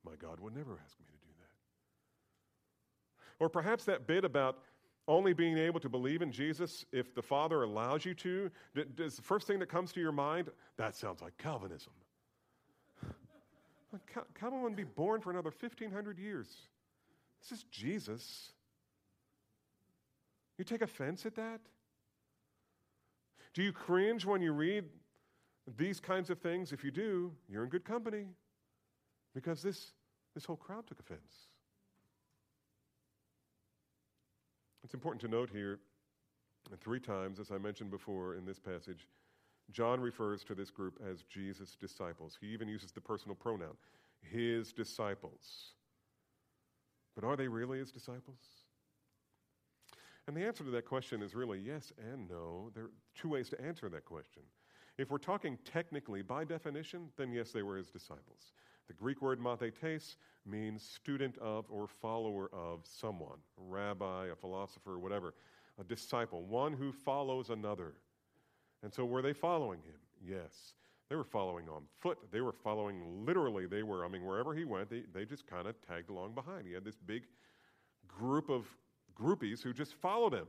[0.04, 3.44] My God would never ask me to do that.
[3.44, 4.58] Or perhaps that bit about
[5.06, 8.50] only being able to believe in Jesus if the Father allows you to,
[8.96, 11.92] does the first thing that comes to your mind, that sounds like Calvinism.
[14.34, 16.48] Calvin wouldn't be born for another 1,500 years.
[17.42, 18.52] This is Jesus.
[20.58, 21.60] You take offense at that?
[23.52, 24.84] Do you cringe when you read
[25.76, 26.72] these kinds of things?
[26.72, 28.26] If you do, you're in good company
[29.34, 29.92] because this,
[30.34, 31.48] this whole crowd took offense.
[34.84, 35.80] It's important to note here
[36.80, 39.08] three times, as I mentioned before in this passage,
[39.72, 42.36] John refers to this group as Jesus' disciples.
[42.38, 43.76] He even uses the personal pronoun,
[44.20, 45.72] his disciples.
[47.14, 48.40] But are they really his disciples?
[50.26, 52.70] And the answer to that question is really yes and no.
[52.74, 54.42] There are two ways to answer that question.
[54.98, 58.52] If we're talking technically by definition, then yes, they were his disciples.
[58.88, 60.16] The Greek word mathetes
[60.46, 65.34] means student of or follower of someone, a rabbi, a philosopher, whatever,
[65.80, 67.94] a disciple, one who follows another.
[68.82, 69.98] And so were they following him?
[70.22, 70.74] Yes.
[71.08, 72.18] They were following on foot.
[72.30, 73.66] They were following literally.
[73.66, 76.66] They were, I mean, wherever he went, they, they just kind of tagged along behind.
[76.66, 77.24] He had this big
[78.06, 78.66] group of
[79.18, 80.46] groupies who just followed him.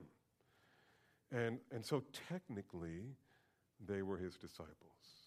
[1.32, 3.16] And, and so technically,
[3.86, 5.25] they were his disciples.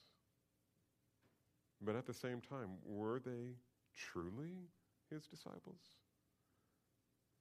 [1.81, 3.55] But at the same time, were they
[3.95, 4.55] truly
[5.11, 5.81] his disciples?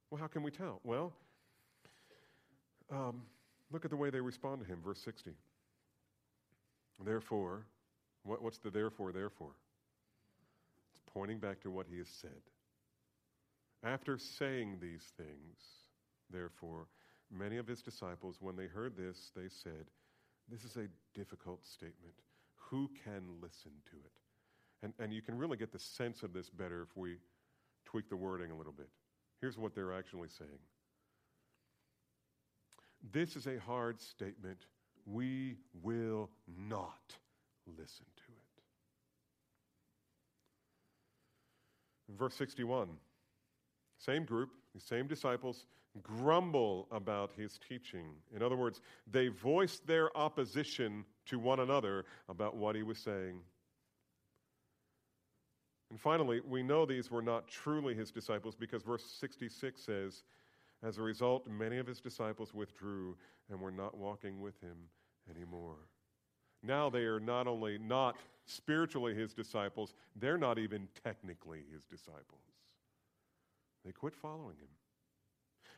[0.10, 0.80] Well, how can we tell?
[0.84, 1.14] Well,
[2.92, 3.24] um,
[3.72, 5.32] look at the way they respond to him, verse 60.
[7.04, 7.66] Therefore,
[8.24, 9.56] what, what's the therefore, therefore?
[10.92, 12.42] It's pointing back to what he has said.
[13.84, 15.58] After saying these things,
[16.32, 16.88] therefore,
[17.32, 19.86] many of his disciples, when they heard this, they said,
[20.50, 22.16] This is a difficult statement.
[22.56, 24.27] Who can listen to it?
[24.84, 27.18] And, and you can really get the sense of this better if we
[27.86, 28.90] tweak the wording a little bit.
[29.42, 30.60] Here's what they're actually saying
[33.12, 34.66] This is a hard statement.
[35.06, 36.30] We will
[36.70, 37.16] not
[37.66, 38.32] listen to
[42.10, 42.18] it.
[42.18, 42.90] Verse 61
[44.00, 45.66] same group, the same disciples,
[46.04, 48.06] grumble about his teaching.
[48.36, 53.40] In other words, they voiced their opposition to one another about what he was saying.
[55.90, 60.24] And finally, we know these were not truly his disciples because verse 66 says,
[60.84, 63.16] As a result, many of his disciples withdrew
[63.50, 64.76] and were not walking with him
[65.34, 65.78] anymore.
[66.64, 72.42] Now they are not only not spiritually his disciples, they're not even technically his disciples.
[73.86, 74.68] They quit following him.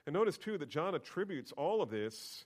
[0.08, 2.46] And notice, too, that John attributes all of this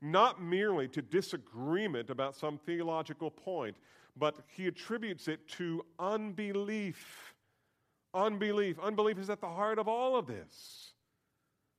[0.00, 3.76] not merely to disagreement about some theological point,
[4.18, 7.34] but he attributes it to unbelief.
[8.14, 8.78] Unbelief.
[8.78, 10.92] Unbelief is at the heart of all of this.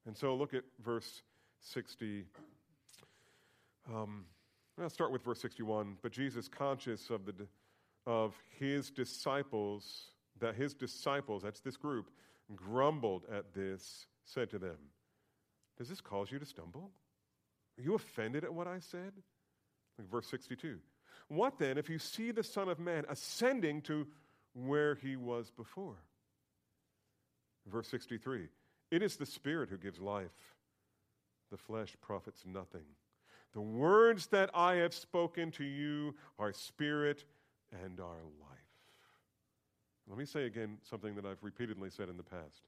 [0.06, 1.21] And so look at verse
[1.62, 2.25] 60.
[3.93, 4.25] Um,
[4.82, 5.97] I'll start with verse 61.
[6.02, 7.34] But Jesus, conscious of, the,
[8.06, 12.10] of his disciples, that his disciples, that's this group,
[12.56, 14.78] grumbled at this, said to them,
[15.78, 16.91] Does this cause you to stumble?
[17.78, 19.12] Are you offended at what I said?
[19.97, 20.80] Like verse 62.
[21.30, 24.08] What then if you see the Son of Man ascending to
[24.54, 25.98] where he was before?
[27.68, 28.48] Verse 63.
[28.92, 30.56] It is the Spirit who gives life,
[31.52, 32.86] the flesh profits nothing.
[33.54, 37.26] The words that I have spoken to you are spirit
[37.84, 38.60] and are life.
[40.08, 42.63] Let me say again something that I've repeatedly said in the past.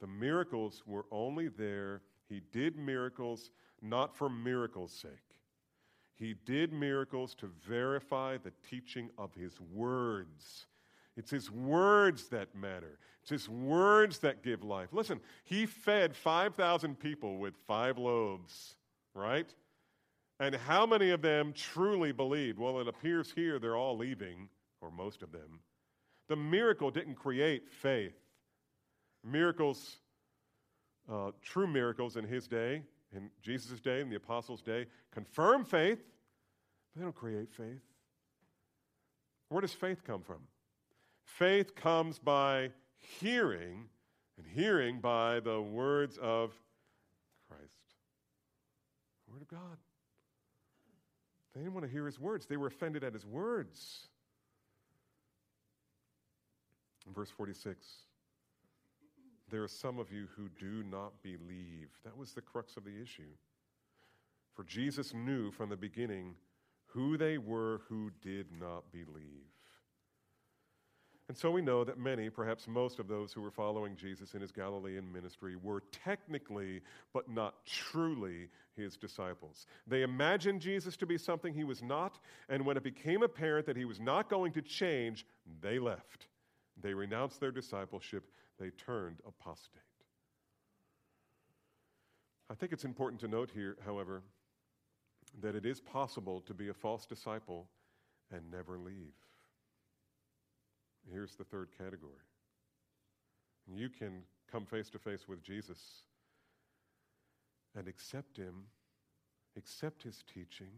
[0.00, 2.02] The miracles were only there.
[2.28, 3.50] He did miracles
[3.82, 5.27] not for miracles' sake.
[6.18, 10.66] He did miracles to verify the teaching of his words.
[11.16, 12.98] It's his words that matter.
[13.22, 14.88] It's his words that give life.
[14.92, 18.74] Listen, he fed 5,000 people with five loaves,
[19.14, 19.52] right?
[20.40, 22.58] And how many of them truly believed?
[22.58, 24.48] Well, it appears here they're all leaving,
[24.80, 25.60] or most of them.
[26.28, 28.16] The miracle didn't create faith.
[29.24, 29.98] Miracles,
[31.10, 32.82] uh, true miracles in his day,
[33.14, 35.98] in Jesus' day, in the apostles' day, confirm faith,
[36.92, 37.82] but they don't create faith.
[39.48, 40.40] Where does faith come from?
[41.22, 43.84] Faith comes by hearing,
[44.36, 46.52] and hearing by the words of
[47.48, 47.94] Christ.
[49.26, 49.78] The Word of God.
[51.54, 54.08] They didn't want to hear his words, they were offended at his words.
[57.06, 57.86] In verse 46,
[59.50, 61.88] there are some of you who do not believe.
[62.04, 63.34] That was the crux of the issue.
[64.54, 66.34] For Jesus knew from the beginning
[66.86, 69.46] who they were who did not believe.
[71.28, 74.40] And so we know that many, perhaps most of those who were following Jesus in
[74.40, 76.80] his Galilean ministry were technically,
[77.12, 79.66] but not truly, his disciples.
[79.86, 83.76] They imagined Jesus to be something he was not, and when it became apparent that
[83.76, 85.26] he was not going to change,
[85.60, 86.28] they left.
[86.80, 88.24] They renounced their discipleship,
[88.58, 89.82] they turned apostate.
[92.50, 94.22] I think it's important to note here, however,
[95.40, 97.68] that it is possible to be a false disciple
[98.32, 99.14] and never leave.
[101.10, 102.24] Here's the third category.
[103.74, 105.78] You can come face to face with Jesus
[107.76, 108.64] and accept Him,
[109.56, 110.70] accept His teaching,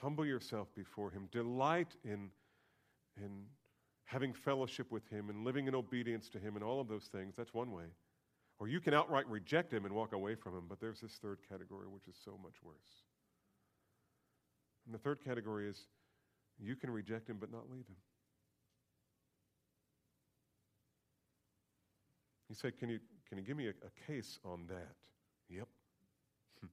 [0.00, 2.30] humble yourself before Him, delight in,
[3.16, 3.44] in
[4.04, 7.34] having fellowship with Him and living in obedience to Him and all of those things.
[7.36, 7.84] That's one way.
[8.58, 11.38] Or you can outright reject Him and walk away from Him, but there's this third
[11.48, 13.02] category, which is so much worse.
[14.86, 15.86] And the third category is
[16.58, 17.96] you can reject Him but not leave Him.
[22.48, 24.94] He said, Can you, can you give me a, a case on that?
[25.48, 25.66] Yep.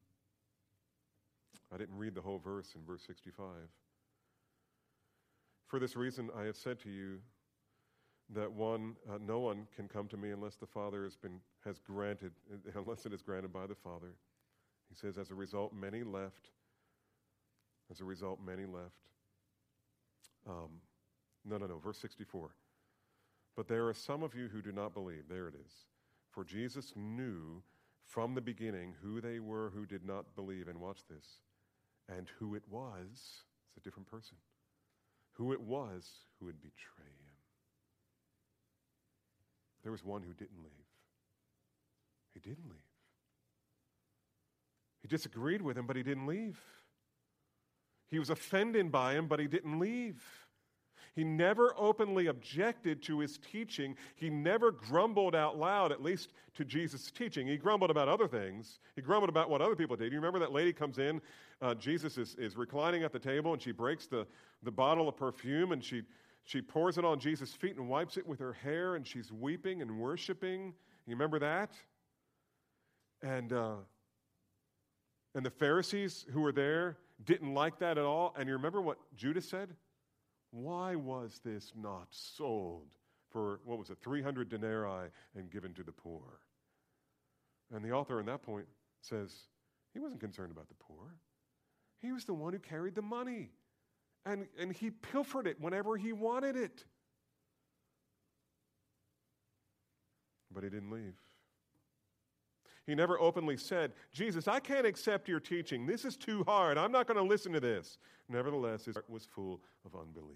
[1.74, 3.46] I didn't read the whole verse in verse 65.
[5.72, 7.20] For this reason, I have said to you
[8.36, 11.80] that one, uh, no one can come to me unless the Father has been has
[11.80, 12.34] granted,
[12.76, 14.14] unless it is granted by the Father.
[14.90, 16.50] He says, As a result, many left.
[17.90, 19.00] As a result, many left.
[20.46, 20.82] Um,
[21.46, 21.78] no, no, no.
[21.78, 22.50] Verse 64.
[23.56, 25.24] But there are some of you who do not believe.
[25.30, 25.72] There it is.
[26.32, 27.64] For Jesus knew
[28.04, 30.68] from the beginning who they were who did not believe.
[30.68, 31.40] And watch this.
[32.10, 33.46] And who it was.
[33.66, 34.36] It's a different person.
[35.34, 37.36] Who it was who would betray him.
[39.84, 40.72] There was one who didn't leave.
[42.34, 42.80] He didn't leave.
[45.02, 46.60] He disagreed with him, but he didn't leave.
[48.10, 50.22] He was offended by him, but he didn't leave.
[51.14, 53.96] He never openly objected to his teaching.
[54.16, 57.48] He never grumbled out loud, at least to Jesus' teaching.
[57.48, 58.80] He grumbled about other things.
[58.96, 60.12] He grumbled about what other people did.
[60.12, 61.22] You remember that lady comes in,
[61.62, 64.26] uh, Jesus is, is reclining at the table, and she breaks the,
[64.64, 66.04] the bottle of perfume, and she,
[66.44, 69.82] she pours it on Jesus' feet and wipes it with her hair, and she's weeping
[69.82, 70.74] and worshiping.
[71.06, 71.72] You remember that?
[73.22, 73.76] And, uh,
[75.36, 78.34] and the Pharisees who were there didn't like that at all.
[78.38, 79.70] And you remember what Judas said?
[80.52, 82.88] Why was this not sold
[83.32, 86.22] for, what was it, 300 denarii and given to the poor?
[87.74, 88.66] And the author in that point
[89.02, 89.34] says,
[89.94, 91.16] he wasn't concerned about the poor.
[92.02, 93.50] He was the one who carried the money.
[94.26, 96.84] And, and he pilfered it whenever he wanted it.
[100.54, 101.16] But he didn't leave.
[102.92, 105.86] He never openly said, Jesus, I can't accept your teaching.
[105.86, 106.78] This is too hard.
[106.78, 107.98] I'm not going to listen to this.
[108.28, 110.36] Nevertheless, his heart was full of unbelief.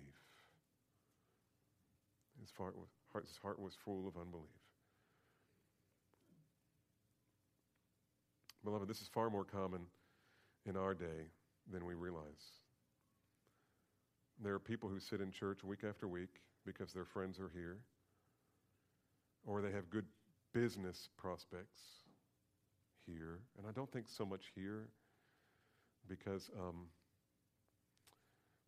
[2.39, 2.87] His heart was,
[3.27, 4.45] his heart was full of unbelief.
[8.63, 9.81] Beloved, this is far more common
[10.65, 11.27] in our day
[11.69, 12.23] than we realize.
[14.41, 17.79] There are people who sit in church week after week because their friends are here,
[19.45, 20.05] or they have good
[20.53, 22.04] business prospects
[23.05, 23.39] here.
[23.57, 24.87] And I don't think so much here
[26.07, 26.87] because um,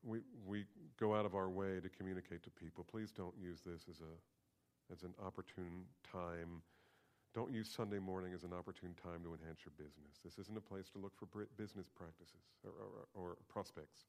[0.04, 0.65] we, we
[1.00, 2.86] go out of our way to communicate to people.
[2.89, 6.62] Please don't use this as, a, as an opportune time.
[7.36, 10.19] Don't use Sunday morning as an opportune time to enhance your business.
[10.23, 12.71] This isn't a place to look for business practices or,
[13.13, 14.06] or, or prospects.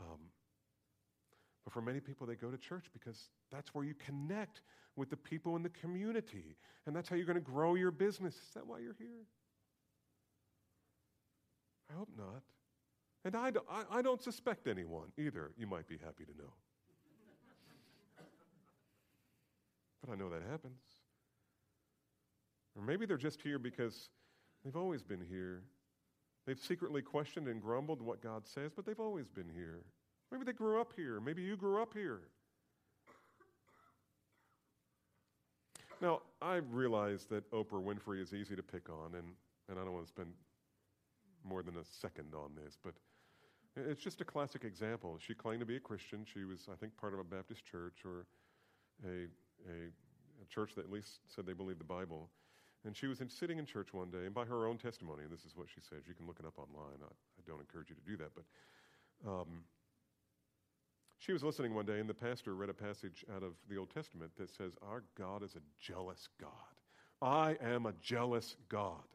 [0.00, 0.20] Um,
[1.64, 4.62] but for many people, they go to church because that's where you connect
[4.96, 6.56] with the people in the community.
[6.86, 8.34] And that's how you're going to grow your business.
[8.34, 9.26] Is that why you're here?
[11.90, 12.42] I hope not.
[13.24, 16.52] And I don't, I, I don't suspect anyone either, you might be happy to know.
[20.04, 20.80] but I know that happens.
[22.76, 24.08] Or maybe they're just here because
[24.64, 25.62] they've always been here.
[26.46, 29.84] They've secretly questioned and grumbled what God says, but they've always been here.
[30.32, 31.20] Maybe they grew up here.
[31.20, 32.20] Maybe you grew up here.
[36.00, 39.26] Now, I realize that Oprah Winfrey is easy to pick on, and,
[39.68, 40.30] and I don't want to spend
[41.44, 42.94] more than a second on this, but
[43.76, 45.18] it's just a classic example.
[45.20, 46.24] She claimed to be a Christian.
[46.24, 48.26] She was, I think, part of a Baptist church or
[49.04, 49.28] a,
[49.68, 49.88] a,
[50.42, 52.30] a church that at least said they believed the Bible.
[52.84, 55.30] And she was in, sitting in church one day, and by her own testimony, and
[55.30, 56.08] this is what she says.
[56.08, 56.98] You can look it up online.
[57.02, 59.62] I, I don't encourage you to do that, but um,
[61.22, 63.90] she was listening one day, and the pastor read a passage out of the Old
[63.94, 66.50] Testament that says, Our God is a jealous God.
[67.22, 69.06] I am a jealous God.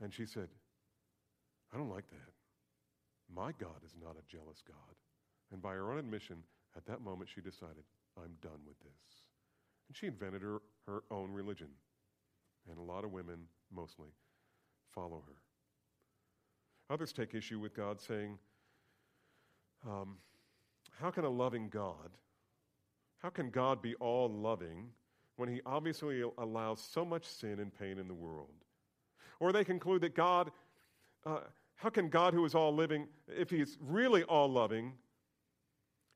[0.00, 0.46] And she said,
[1.72, 2.32] I don't like that.
[3.34, 4.94] My God is not a jealous God.
[5.50, 6.36] And by her own admission,
[6.76, 7.82] at that moment, she decided,
[8.16, 9.24] I'm done with this.
[9.88, 11.70] And she invented her, her own religion.
[12.70, 13.40] And a lot of women,
[13.74, 14.10] mostly,
[14.94, 16.94] follow her.
[16.94, 18.38] Others take issue with God saying,
[19.84, 20.18] um,
[21.00, 22.10] how can a loving God,
[23.18, 24.90] how can God be all loving
[25.36, 28.50] when he obviously allows so much sin and pain in the world?
[29.40, 30.50] Or they conclude that God,
[31.26, 31.40] uh,
[31.76, 34.92] how can God, who is all living, if he is really all loving,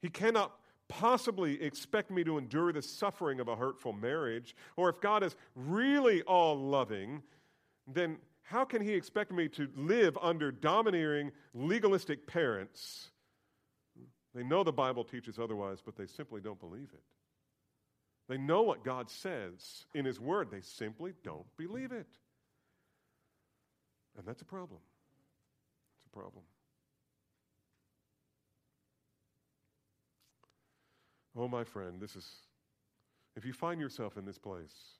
[0.00, 0.52] he cannot
[0.86, 4.54] possibly expect me to endure the suffering of a hurtful marriage?
[4.76, 7.22] Or if God is really all loving,
[7.86, 13.10] then how can he expect me to live under domineering, legalistic parents
[14.38, 17.02] they know the Bible teaches otherwise, but they simply don't believe it.
[18.28, 22.06] They know what God says in His Word, they simply don't believe it.
[24.16, 24.78] And that's a problem.
[25.96, 26.44] It's a problem.
[31.36, 32.30] Oh, my friend, this is,
[33.34, 34.98] if you find yourself in this place,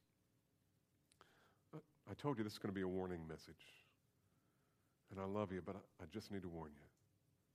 [2.10, 3.54] I told you this is going to be a warning message.
[5.12, 6.86] And I love you, but I, I just need to warn you.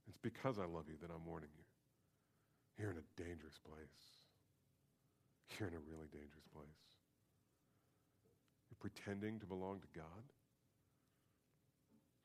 [0.07, 1.62] It's because I love you that I'm warning you.
[2.77, 4.19] You're in a dangerous place.
[5.57, 6.83] You're in a really dangerous place.
[8.69, 10.23] You're pretending to belong to God.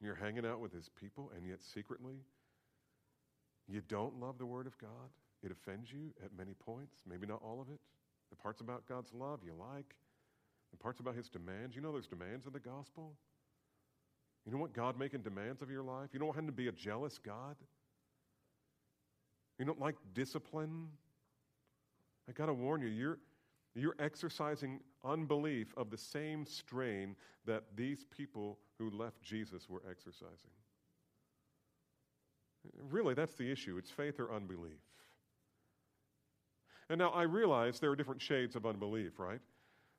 [0.00, 2.22] You're hanging out with his people, and yet secretly,
[3.68, 5.10] you don't love the Word of God.
[5.42, 7.80] It offends you at many points, maybe not all of it.
[8.30, 9.94] The parts about God's love you like,
[10.70, 11.76] the parts about his demands.
[11.76, 13.12] You know there's demands in the gospel?
[14.44, 16.10] You don't want God making demands of your life?
[16.12, 17.56] You don't want him to be a jealous God?
[19.58, 20.86] You don't like discipline?
[22.28, 23.18] I got to warn you, you're,
[23.74, 30.50] you're exercising unbelief of the same strain that these people who left Jesus were exercising.
[32.90, 33.78] Really, that's the issue.
[33.78, 34.78] It's faith or unbelief.
[36.90, 39.40] And now I realize there are different shades of unbelief, right?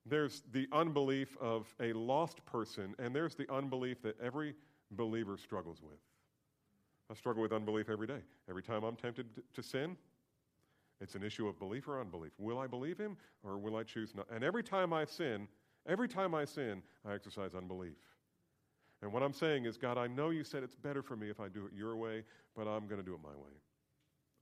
[0.06, 4.56] There's the unbelief of a lost person, and there's the unbelief that every
[4.92, 6.00] believer struggles with.
[7.10, 8.22] I struggle with unbelief every day.
[8.50, 9.98] Every time I'm tempted to sin,
[11.02, 12.32] it's an issue of belief or unbelief.
[12.38, 14.28] Will I believe him or will I choose not?
[14.34, 15.48] And every time I sin,
[15.88, 17.98] every time I sin, I exercise unbelief.
[19.02, 21.40] And what I'm saying is, God, I know you said it's better for me if
[21.40, 22.24] I do it your way,
[22.56, 23.54] but I'm going to do it my way.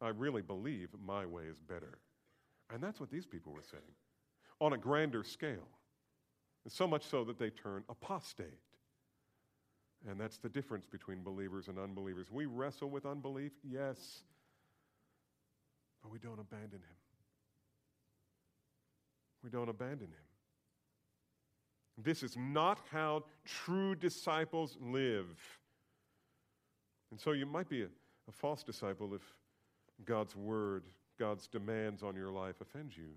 [0.02, 2.00] I really believe my way is better.
[2.74, 3.84] And that's what these people were saying
[4.60, 5.68] on a grander scale.
[6.64, 8.60] And so much so that they turn apostate.
[10.06, 12.28] And that's the difference between believers and unbelievers.
[12.32, 14.22] We wrestle with unbelief, yes,
[16.04, 16.98] but we don't abandon him.
[19.44, 20.28] We don't abandon him.
[21.98, 25.26] This is not how true disciples live.
[27.12, 27.88] And so you might be a,
[28.28, 29.22] a false disciple if
[30.06, 30.84] God's word,
[31.18, 33.10] God's demands on your life offend you.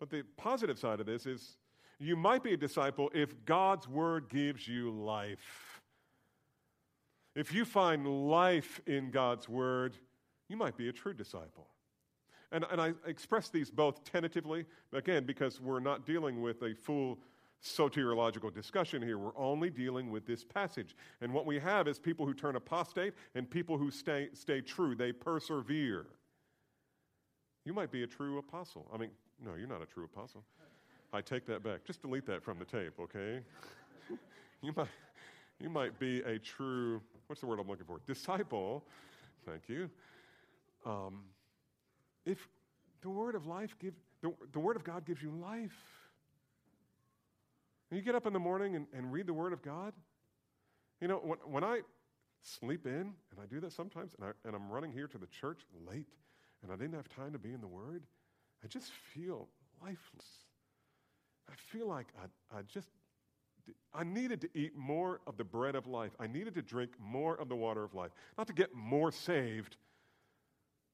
[0.00, 1.56] But the positive side of this is
[1.98, 5.73] you might be a disciple if God's word gives you life.
[7.34, 9.96] If you find life in God's word,
[10.48, 11.66] you might be a true disciple.
[12.52, 17.18] And, and I express these both tentatively, again, because we're not dealing with a full
[17.64, 19.18] soteriological discussion here.
[19.18, 20.94] We're only dealing with this passage.
[21.20, 24.94] And what we have is people who turn apostate and people who stay, stay true.
[24.94, 26.06] They persevere.
[27.64, 28.86] You might be a true apostle.
[28.92, 29.10] I mean,
[29.44, 30.44] no, you're not a true apostle.
[31.12, 31.84] I take that back.
[31.84, 33.40] Just delete that from the tape, okay?
[34.62, 34.88] you might
[35.60, 38.00] you might be a true what's the word I'm looking for?
[38.06, 38.84] Disciple.
[39.46, 39.90] Thank you.
[40.86, 41.22] Um,
[42.24, 42.48] if
[43.02, 43.94] the word of life give
[44.24, 45.76] the, the word of God gives you life.
[47.90, 49.92] And you get up in the morning and, and read the word of God.
[51.02, 51.80] You know, when, when I
[52.40, 55.26] sleep in, and I do that sometimes, and, I, and I'm running here to the
[55.26, 56.08] church late,
[56.62, 58.04] and I didn't have time to be in the Word,
[58.64, 59.48] I just feel
[59.82, 60.26] lifeless.
[61.50, 62.88] I feel like I, I just,
[63.94, 66.12] I needed to eat more of the bread of life.
[66.18, 68.10] I needed to drink more of the water of life.
[68.36, 69.76] Not to get more saved,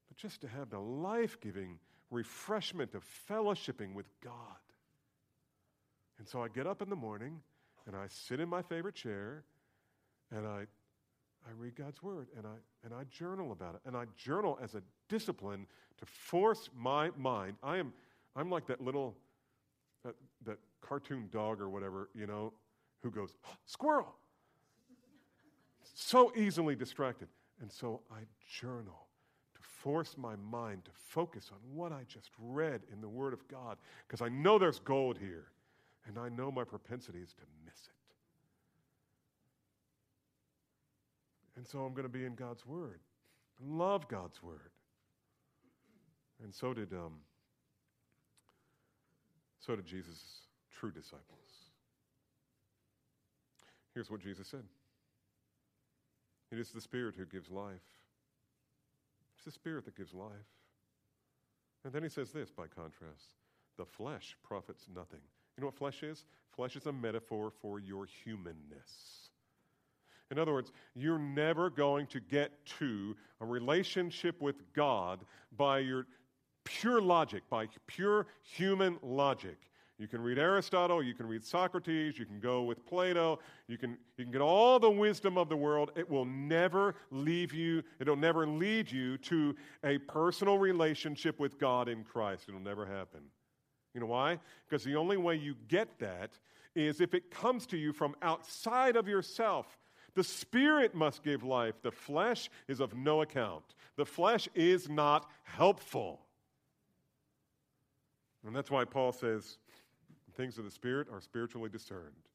[0.09, 1.79] but just to have the life giving
[2.11, 4.35] refreshment of fellowshipping with God.
[6.19, 7.41] And so I get up in the morning
[7.87, 9.45] and I sit in my favorite chair
[10.31, 10.67] and I
[11.47, 13.81] I read God's word and I, and I journal about it.
[13.87, 15.67] And I journal as a discipline
[15.99, 17.57] to force my mind.
[17.63, 17.93] I am,
[18.37, 19.17] I'm like that little,
[20.05, 20.15] that,
[20.45, 22.53] that cartoon dog or whatever, you know,
[23.03, 23.35] who goes,
[23.67, 24.15] squirrel.
[25.95, 27.29] So easily distracted.
[27.61, 29.07] And so I journal
[29.55, 33.47] to force my mind to focus on what I just read in the Word of
[33.49, 33.77] God
[34.07, 35.49] because I know there's gold here
[36.07, 37.93] and I know my propensity is to miss it.
[41.57, 43.01] And so I'm going to be in God's Word.
[43.63, 44.71] Love God's Word.
[46.43, 47.19] And so did, um,
[49.59, 50.47] so did Jesus'
[50.79, 51.71] true disciples.
[53.95, 54.65] Here's what Jesus said
[56.53, 57.75] It is the Spirit who gives life.
[59.37, 60.31] It's the Spirit that gives life.
[61.85, 63.35] And then he says this by contrast
[63.79, 65.21] the flesh profits nothing.
[65.57, 66.25] You know what flesh is?
[66.55, 69.31] Flesh is a metaphor for your humanness.
[70.31, 75.21] In other words, you're never going to get to a relationship with God
[75.57, 76.07] by your
[76.65, 79.70] pure logic, by pure human logic.
[80.01, 83.39] You can read Aristotle, you can read Socrates, you can go with Plato,
[83.69, 85.91] you can, you can get all the wisdom of the world.
[85.95, 91.87] It will never leave you, it'll never lead you to a personal relationship with God
[91.87, 92.47] in Christ.
[92.49, 93.21] It'll never happen.
[93.93, 94.39] You know why?
[94.67, 96.31] Because the only way you get that
[96.75, 99.77] is if it comes to you from outside of yourself.
[100.15, 101.75] The Spirit must give life.
[101.83, 103.65] The flesh is of no account.
[103.97, 106.21] The flesh is not helpful.
[108.47, 109.59] And that's why Paul says
[110.31, 112.29] things of the Spirit are spiritually discerned.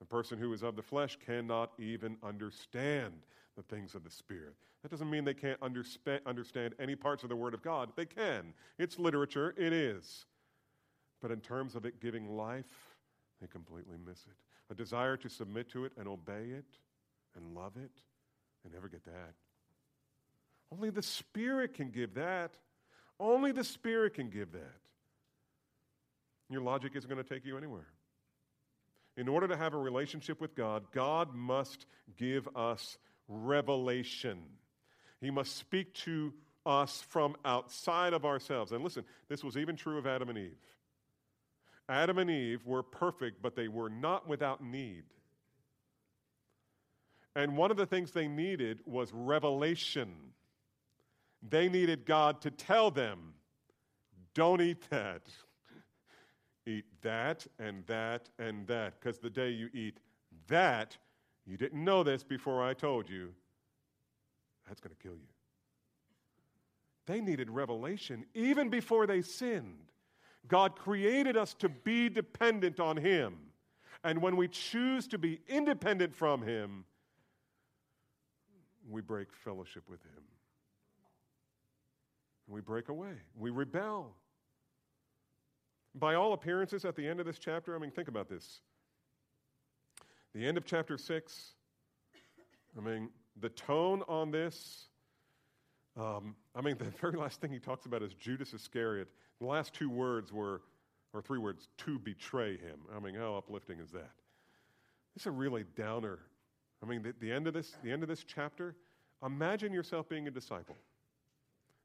[0.00, 3.14] The person who is of the flesh cannot even understand
[3.56, 4.54] the things of the Spirit.
[4.82, 7.90] That doesn't mean they can't understand any parts of the Word of God.
[7.96, 8.52] They can.
[8.78, 10.26] It's literature, it is.
[11.22, 12.96] But in terms of it giving life,
[13.40, 14.36] they completely miss it.
[14.70, 16.66] A desire to submit to it and obey it
[17.36, 17.92] and love it
[18.64, 19.34] and never get that.
[20.72, 22.52] Only the Spirit can give that.
[23.20, 24.80] Only the Spirit can give that.
[26.54, 27.88] Your logic isn't going to take you anywhere.
[29.16, 31.84] In order to have a relationship with God, God must
[32.16, 32.96] give us
[33.26, 34.38] revelation.
[35.20, 36.32] He must speak to
[36.64, 38.70] us from outside of ourselves.
[38.70, 40.56] And listen, this was even true of Adam and Eve.
[41.88, 45.02] Adam and Eve were perfect, but they were not without need.
[47.34, 50.14] And one of the things they needed was revelation.
[51.42, 53.34] They needed God to tell them,
[54.34, 55.22] don't eat that.
[56.66, 59.00] Eat that and that and that.
[59.00, 59.98] Because the day you eat
[60.48, 60.96] that,
[61.46, 63.32] you didn't know this before I told you,
[64.66, 65.28] that's going to kill you.
[67.06, 69.90] They needed revelation even before they sinned.
[70.48, 73.36] God created us to be dependent on Him.
[74.02, 76.84] And when we choose to be independent from Him,
[78.90, 80.22] we break fellowship with Him.
[82.46, 83.14] We break away.
[83.38, 84.14] We rebel.
[85.94, 88.60] By all appearances, at the end of this chapter, I mean, think about this.
[90.34, 91.54] The end of chapter 6,
[92.76, 94.88] I mean, the tone on this,
[95.96, 99.08] um, I mean, the very last thing he talks about is Judas Iscariot.
[99.40, 100.62] The last two words were,
[101.12, 102.80] or three words, to betray him.
[102.94, 104.10] I mean, how uplifting is that?
[105.14, 106.18] It's a really downer.
[106.82, 108.74] I mean, the, the, end of this, the end of this chapter,
[109.24, 110.76] imagine yourself being a disciple.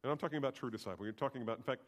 [0.04, 1.06] And I'm talking about true disciple.
[1.06, 1.82] You're talking about, in fact,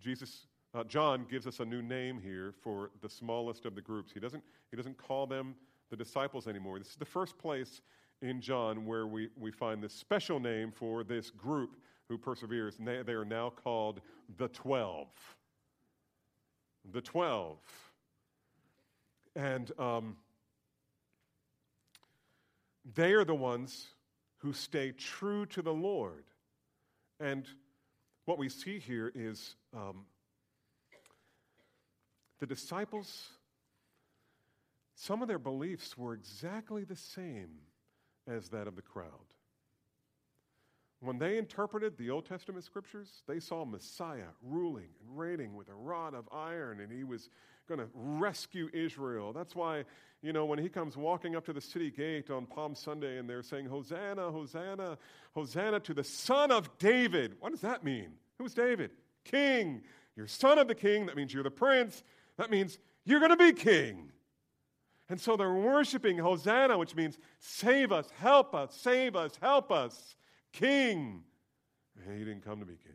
[0.00, 4.12] Jesus, uh, John gives us a new name here for the smallest of the groups.
[4.12, 5.54] He doesn't, he doesn't call them
[5.90, 6.78] the disciples anymore.
[6.78, 7.80] This is the first place
[8.20, 11.76] in John where we, we find this special name for this group
[12.08, 12.78] who perseveres.
[12.78, 14.00] And they, they are now called
[14.36, 15.08] the Twelve.
[16.92, 17.58] The Twelve.
[19.36, 20.16] And um,
[22.94, 23.86] they are the ones
[24.38, 26.24] who stay true to the Lord.
[27.20, 27.46] And
[28.24, 30.04] what we see here is um,
[32.38, 33.28] the disciples,
[34.94, 37.50] some of their beliefs were exactly the same
[38.26, 39.06] as that of the crowd.
[41.00, 45.74] When they interpreted the Old Testament scriptures, they saw Messiah ruling and reigning with a
[45.74, 47.30] rod of iron, and he was
[47.68, 49.32] going to rescue Israel.
[49.32, 49.84] That's why,
[50.22, 53.28] you know, when he comes walking up to the city gate on Palm Sunday and
[53.28, 54.98] they're saying, Hosanna, Hosanna,
[55.34, 57.36] Hosanna to the Son of David.
[57.38, 58.08] What does that mean?
[58.38, 58.90] Who's David?
[59.24, 59.82] King.
[60.16, 61.06] You're son of the king.
[61.06, 62.02] That means you're the prince.
[62.38, 64.10] That means you're going to be king.
[65.10, 70.16] And so they're worshiping Hosanna, which means save us, help us, save us, help us,
[70.52, 71.22] king.
[72.04, 72.92] And he didn't come to be king.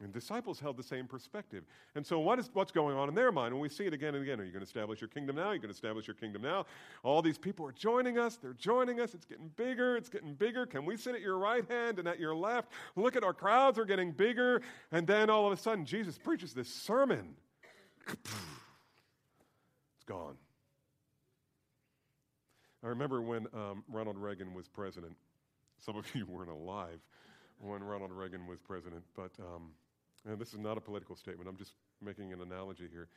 [0.00, 1.64] And disciples held the same perspective.
[1.96, 3.52] And so, what is, what's going on in their mind?
[3.52, 4.40] And we see it again and again.
[4.40, 5.48] Are you going to establish your kingdom now?
[5.48, 6.66] Are you going to establish your kingdom now?
[7.02, 8.36] All these people are joining us.
[8.36, 9.12] They're joining us.
[9.14, 9.96] It's getting bigger.
[9.96, 10.66] It's getting bigger.
[10.66, 12.70] Can we sit at your right hand and at your left?
[12.94, 14.62] Look at our crowds are getting bigger.
[14.92, 17.34] And then all of a sudden, Jesus preaches this sermon.
[18.08, 20.36] It's gone.
[22.82, 25.16] I remember when um, Ronald Reagan was president.
[25.78, 27.00] Some of you weren't alive
[27.60, 29.32] when Ronald Reagan was president, but.
[29.40, 29.72] Um,
[30.26, 33.08] and this is not a political statement, I'm just making an analogy here.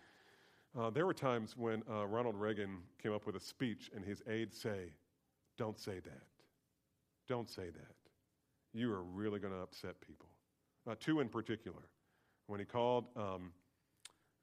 [0.77, 4.21] Uh, there were times when uh, Ronald Reagan came up with a speech and his
[4.29, 4.93] aides say,
[5.57, 6.23] Don't say that.
[7.27, 7.95] Don't say that.
[8.73, 10.27] You are really going to upset people.
[10.89, 11.81] Uh, two in particular.
[12.47, 13.51] When he called um,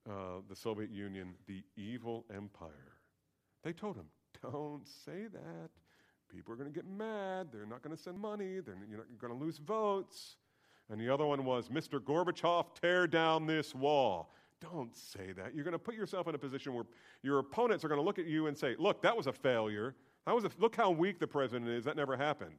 [0.08, 2.94] uh, the Soviet Union the evil empire,
[3.62, 4.06] they told him,
[4.42, 5.70] Don't say that.
[6.28, 7.48] People are going to get mad.
[7.52, 8.60] They're not going to send money.
[8.60, 10.36] They're, you're not going to lose votes.
[10.90, 12.00] And the other one was, Mr.
[12.00, 14.34] Gorbachev, tear down this wall.
[14.60, 15.54] Don't say that.
[15.54, 16.84] You're going to put yourself in a position where
[17.22, 19.94] your opponents are going to look at you and say, Look, that was a failure.
[20.26, 21.84] That was a, look how weak the president is.
[21.84, 22.58] That never happened.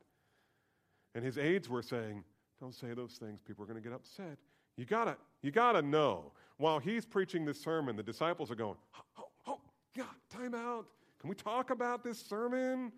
[1.14, 2.24] And his aides were saying,
[2.60, 3.42] Don't say those things.
[3.42, 4.38] People are going to get upset.
[4.78, 6.32] You gotta, you gotta know.
[6.60, 8.76] While he's preaching this sermon, the disciples are going,
[9.18, 9.62] Oh, oh,
[9.96, 10.86] yeah, time out.
[11.22, 12.92] Can we talk about this sermon?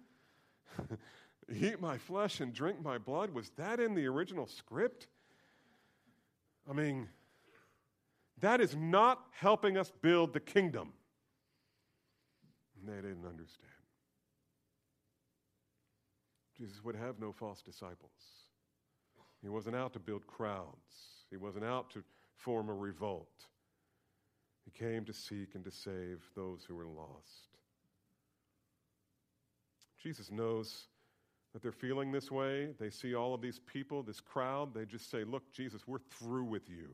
[1.55, 3.29] Eat my flesh and drink my blood.
[3.29, 5.07] Was that in the original script?
[6.67, 7.07] I mean,
[8.39, 10.93] that is not helping us build the kingdom.
[12.79, 13.69] And they didn't understand.
[16.57, 18.11] Jesus would have no false disciples.
[19.43, 22.03] He wasn't out to build crowds, he wasn't out to
[22.37, 23.45] form a revolt.
[24.65, 27.57] He came to seek and to save those who were lost.
[30.01, 30.87] Jesus knows
[31.53, 32.69] that they're feeling this way.
[32.79, 34.73] They see all of these people, this crowd.
[34.73, 36.89] They just say, Look, Jesus, we're through with you.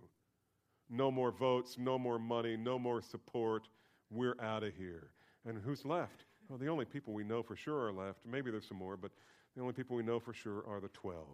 [0.89, 3.68] No more votes, no more money, no more support.
[4.09, 5.11] We're out of here.
[5.45, 6.26] And who's left?
[6.47, 9.11] Well, the only people we know for sure are left, maybe there's some more, but
[9.55, 11.26] the only people we know for sure are the 12,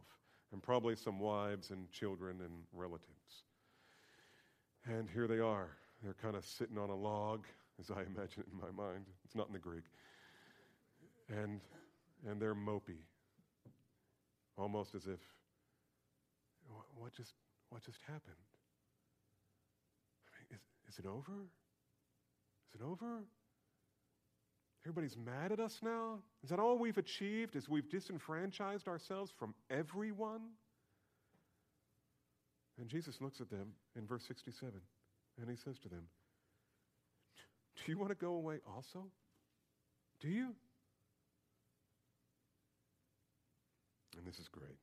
[0.51, 3.43] and probably some wives and children and relatives.
[4.85, 5.69] And here they are.
[6.03, 7.45] They're kind of sitting on a log,
[7.79, 9.05] as I imagine it in my mind.
[9.23, 9.85] It's not in the Greek.
[11.29, 11.61] And,
[12.27, 12.99] and they're mopey,
[14.57, 15.19] almost as if,
[16.97, 17.31] what just,
[17.69, 18.35] what just happened?
[20.27, 21.31] I mean, is, is it over?
[22.67, 23.23] Is it over?
[24.85, 26.19] Everybody's mad at us now?
[26.43, 27.55] Is that all we've achieved?
[27.55, 30.41] Is we've disenfranchised ourselves from everyone?
[32.77, 34.73] And Jesus looks at them in verse 67
[35.39, 36.03] and he says to them,
[37.75, 39.05] Do you want to go away also?
[40.19, 40.55] Do you?
[44.17, 44.77] And this is great.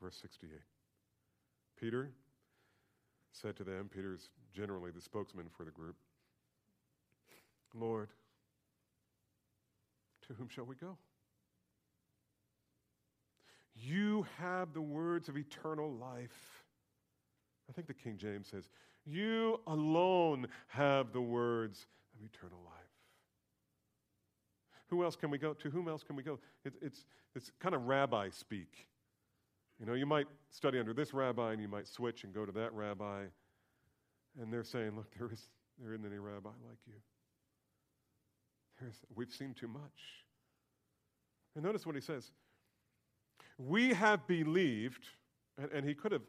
[0.00, 0.60] Verse 68.
[1.80, 2.10] Peter
[3.32, 5.96] said to them, Peter's generally the spokesman for the group,
[7.74, 8.10] Lord,
[10.28, 10.96] to whom shall we go?
[13.74, 16.61] You have the words of eternal life.
[17.68, 18.68] I think the King James says,
[19.06, 22.72] You alone have the words of eternal life.
[24.88, 25.54] Who else can we go?
[25.54, 26.38] To whom else can we go?
[26.64, 28.86] It, it's, it's kind of rabbi speak.
[29.80, 32.52] You know, you might study under this rabbi and you might switch and go to
[32.52, 33.22] that rabbi.
[34.40, 35.42] And they're saying, Look, there, is,
[35.82, 36.94] there isn't any rabbi like you.
[38.80, 40.24] There's, we've seen too much.
[41.54, 42.30] And notice what he says
[43.58, 45.08] we have believed,
[45.58, 46.22] and, and he could have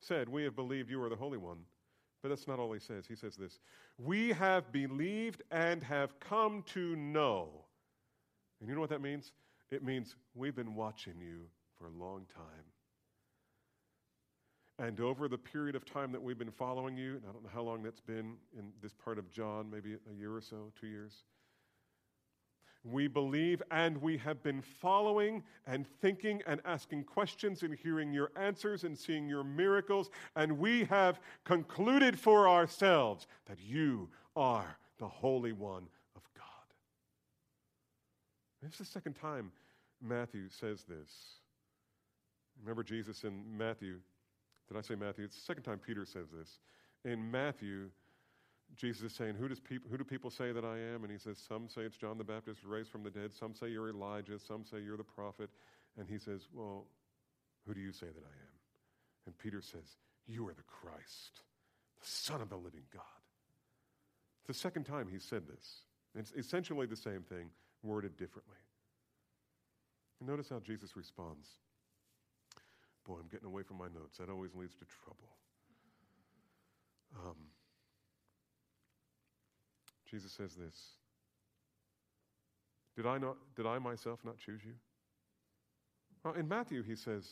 [0.00, 1.58] said, We have believed you are the Holy One.
[2.22, 3.06] But that's not all he says.
[3.06, 3.58] He says this
[3.98, 7.48] We have believed and have come to know.
[8.60, 9.32] And you know what that means?
[9.70, 11.46] It means we've been watching you
[11.78, 12.64] for a long time.
[14.78, 17.50] And over the period of time that we've been following you, and I don't know
[17.52, 20.86] how long that's been in this part of John, maybe a year or so, two
[20.86, 21.24] years,
[22.82, 28.30] we believe and we have been following and thinking and asking questions and hearing your
[28.36, 30.10] answers and seeing your miracles.
[30.34, 36.44] And we have concluded for ourselves that you are the Holy One of God.
[38.62, 39.52] This is the second time
[40.02, 41.40] Matthew says this.
[42.62, 43.96] Remember Jesus in Matthew?
[44.68, 45.24] Did I say Matthew?
[45.24, 46.60] It's the second time Peter says this.
[47.04, 47.90] In Matthew,
[48.76, 51.02] Jesus is saying, who, does peop- who do people say that I am?
[51.02, 53.32] And he says, Some say it's John the Baptist raised from the dead.
[53.32, 54.38] Some say you're Elijah.
[54.38, 55.50] Some say you're the prophet.
[55.98, 56.86] And he says, Well,
[57.66, 58.56] who do you say that I am?
[59.26, 59.96] And Peter says,
[60.26, 61.42] You are the Christ,
[62.00, 63.02] the Son of the living God.
[64.40, 65.82] It's the second time he said this.
[66.14, 67.50] It's essentially the same thing,
[67.82, 68.56] worded differently.
[70.18, 71.48] And notice how Jesus responds.
[73.06, 74.18] Boy, I'm getting away from my notes.
[74.18, 75.36] That always leads to trouble.
[77.16, 77.36] Um,
[80.10, 80.76] Jesus says this
[82.96, 84.74] Did I, not, did I myself not choose you?
[86.24, 87.26] Well, in Matthew, he says,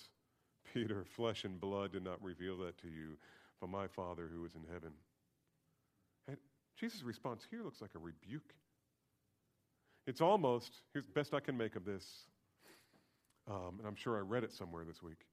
[0.73, 3.17] Peter, flesh and blood did not reveal that to you,
[3.61, 4.93] but my Father who is in heaven.
[6.27, 6.37] And
[6.79, 8.55] Jesus' response here looks like a rebuke.
[10.07, 12.05] It's almost, here's the best I can make of this,
[13.47, 15.27] um, and I'm sure I read it somewhere this week,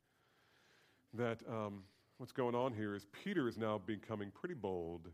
[1.14, 1.84] that um,
[2.18, 5.08] what's going on here is Peter is now becoming pretty bold,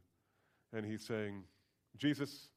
[0.73, 1.43] and he's saying,
[1.97, 2.49] Jesus,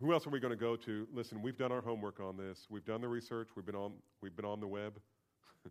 [0.00, 1.08] who else are we going to go to?
[1.12, 2.66] Listen, we've done our homework on this.
[2.70, 3.48] We've done the research.
[3.56, 4.98] We've been on, we've been on the web.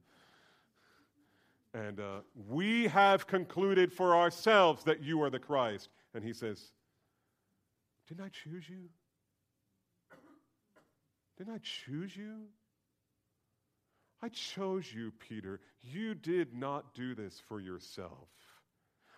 [1.74, 5.89] and uh, we have concluded for ourselves that you are the Christ.
[6.14, 6.72] And he says,
[8.08, 8.89] Didn't I choose you?
[11.38, 12.47] Didn't I choose you?
[14.22, 15.60] I chose you, Peter.
[15.82, 18.28] You did not do this for yourself.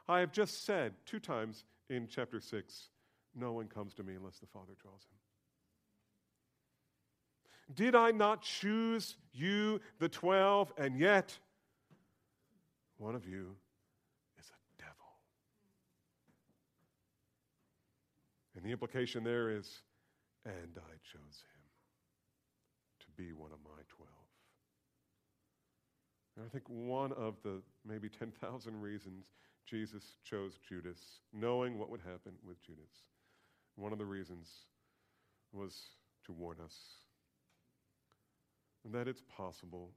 [0.08, 2.90] I have just said two times in chapter 6
[3.36, 5.18] no one comes to me unless the Father draws him.
[7.76, 11.38] Did I not choose you, the 12, and yet
[12.98, 13.56] one of you
[14.40, 14.96] is a devil?
[18.56, 19.84] And the implication there is,
[20.46, 21.62] and I chose him
[23.02, 24.10] to be one of my 12.
[26.38, 29.28] And I think one of the maybe 10,000 reasons
[29.70, 31.00] Jesus chose Judas,
[31.32, 32.90] knowing what would happen with Judas.
[33.76, 34.50] One of the reasons
[35.54, 35.76] was
[36.26, 36.76] to warn us
[38.92, 39.92] that it's possible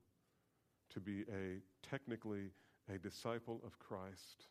[0.90, 2.50] to be a technically
[2.92, 4.48] a disciple of Christ,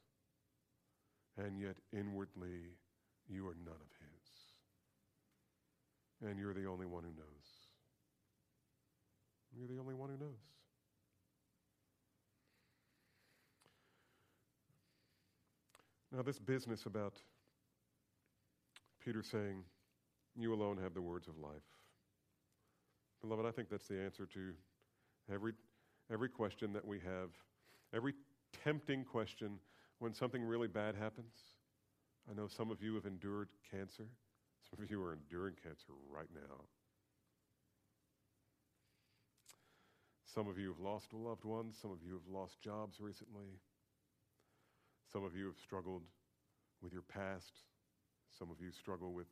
[1.37, 2.77] and yet inwardly
[3.29, 4.09] you are none of his.
[6.29, 7.47] And you're the only one who knows.
[9.55, 10.60] You're the only one who knows.
[16.13, 17.13] Now, this business about
[19.03, 19.63] Peter saying,
[20.35, 21.63] You alone have the words of life.
[23.21, 24.53] Beloved, I think that's the answer to
[25.33, 25.53] every,
[26.11, 27.29] every question that we have,
[27.95, 28.13] every
[28.63, 29.59] tempting question
[29.99, 31.33] when something really bad happens.
[32.29, 34.07] I know some of you have endured cancer.
[34.69, 36.65] Some of you are enduring cancer right now.
[40.33, 41.77] Some of you have lost loved ones.
[41.81, 43.59] Some of you have lost jobs recently.
[45.11, 46.03] Some of you have struggled
[46.81, 47.51] with your past.
[48.37, 49.27] Some of you struggle with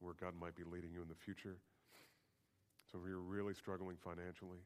[0.00, 1.56] where God might be leading you in the future.
[2.90, 4.58] Some of you are really struggling financially.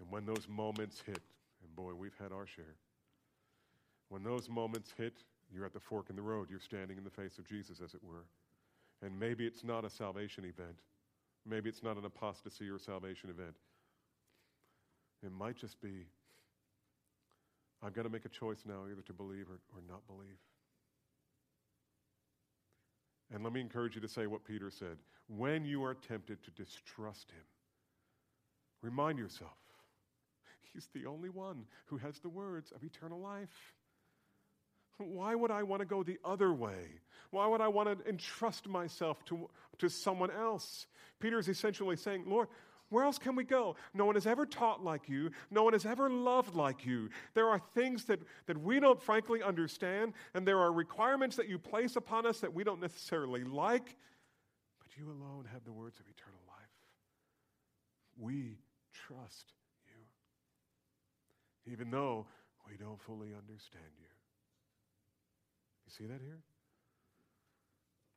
[0.00, 1.22] And when those moments hit,
[1.62, 2.74] and boy, we've had our share,
[4.08, 5.14] when those moments hit,
[5.54, 6.48] you're at the fork in the road.
[6.50, 8.26] You're standing in the face of Jesus, as it were.
[9.02, 10.76] And maybe it's not a salvation event.
[11.46, 13.54] Maybe it's not an apostasy or salvation event.
[15.24, 16.06] It might just be
[17.84, 20.38] I've got to make a choice now either to believe or, or not believe.
[23.34, 24.98] And let me encourage you to say what Peter said.
[25.28, 27.44] When you are tempted to distrust him,
[28.82, 29.56] remind yourself
[30.72, 33.74] he's the only one who has the words of eternal life.
[34.98, 37.00] Why would I want to go the other way?
[37.30, 40.86] Why would I want to entrust myself to, to someone else?
[41.18, 42.48] Peter is essentially saying, Lord,
[42.92, 43.74] where else can we go?
[43.94, 45.30] No one has ever taught like you.
[45.50, 47.08] No one has ever loved like you.
[47.32, 51.58] There are things that, that we don't frankly understand, and there are requirements that you
[51.58, 53.96] place upon us that we don't necessarily like,
[54.78, 56.58] but you alone have the words of eternal life.
[58.18, 58.58] We
[58.92, 59.54] trust
[59.86, 62.26] you, even though
[62.68, 64.06] we don't fully understand you.
[65.86, 66.40] You see that here?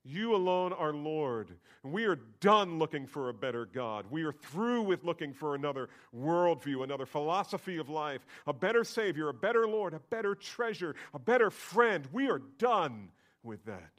[0.08, 1.50] You alone are Lord.
[1.84, 4.06] And we are done looking for a better God.
[4.12, 9.30] We are through with looking for another worldview, another philosophy of life, a better Savior,
[9.30, 12.08] a better Lord, a better treasure, a better friend.
[12.12, 13.10] We are done
[13.42, 13.92] with that.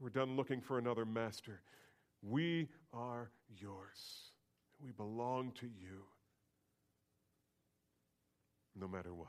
[0.00, 1.60] We're done looking for another master.
[2.22, 4.30] We are yours.
[4.82, 6.04] We belong to you
[8.74, 9.28] no matter what.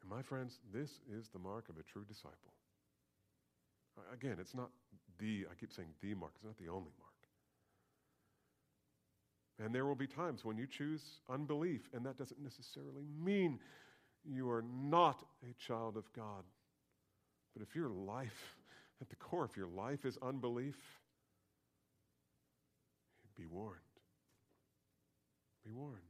[0.00, 2.54] And my friends, this is the mark of a true disciple.
[4.12, 4.70] Again, it's not
[5.18, 7.12] the, I keep saying the mark, it's not the only mark.
[9.58, 13.58] And there will be times when you choose unbelief, and that doesn't necessarily mean
[14.24, 16.44] you are not a child of God.
[17.54, 18.56] But if your life,
[19.00, 20.76] at the core, if your life is unbelief,
[23.36, 23.80] be warned.
[25.64, 26.05] Be warned.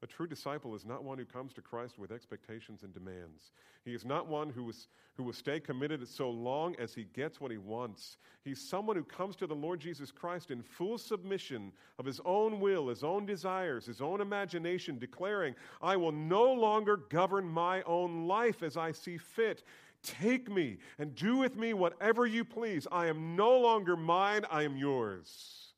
[0.00, 3.50] A true disciple is not one who comes to Christ with expectations and demands.
[3.84, 4.86] He is not one who, is,
[5.16, 8.16] who will stay committed so long as he gets what he wants.
[8.44, 12.60] He's someone who comes to the Lord Jesus Christ in full submission of his own
[12.60, 18.28] will, his own desires, his own imagination, declaring, I will no longer govern my own
[18.28, 19.64] life as I see fit.
[20.04, 22.86] Take me and do with me whatever you please.
[22.92, 25.72] I am no longer mine, I am yours.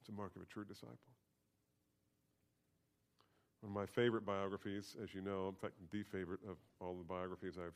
[0.00, 1.13] It's a mark of a true disciple.
[3.64, 7.02] One of my favorite biographies, as you know, in fact, the favorite of all the
[7.02, 7.72] biographies I've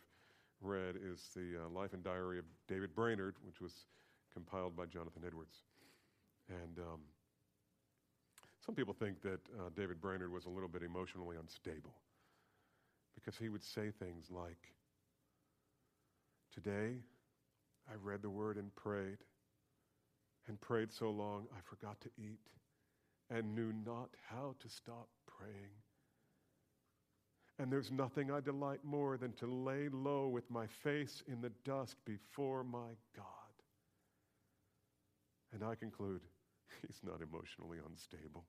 [0.60, 3.86] read, is the uh, Life and Diary of David Brainerd, which was
[4.30, 5.62] compiled by Jonathan Edwards.
[6.50, 7.00] And um,
[8.66, 11.94] some people think that uh, David Brainerd was a little bit emotionally unstable
[13.14, 14.74] because he would say things like,
[16.52, 16.96] Today,
[17.90, 19.24] I read the word and prayed,
[20.48, 22.40] and prayed so long I forgot to eat
[23.30, 25.08] and knew not how to stop
[25.38, 25.70] praying.
[27.58, 31.50] And there's nothing I delight more than to lay low with my face in the
[31.64, 33.26] dust before my God.
[35.52, 36.20] And I conclude,
[36.86, 38.44] he's not emotionally unstable.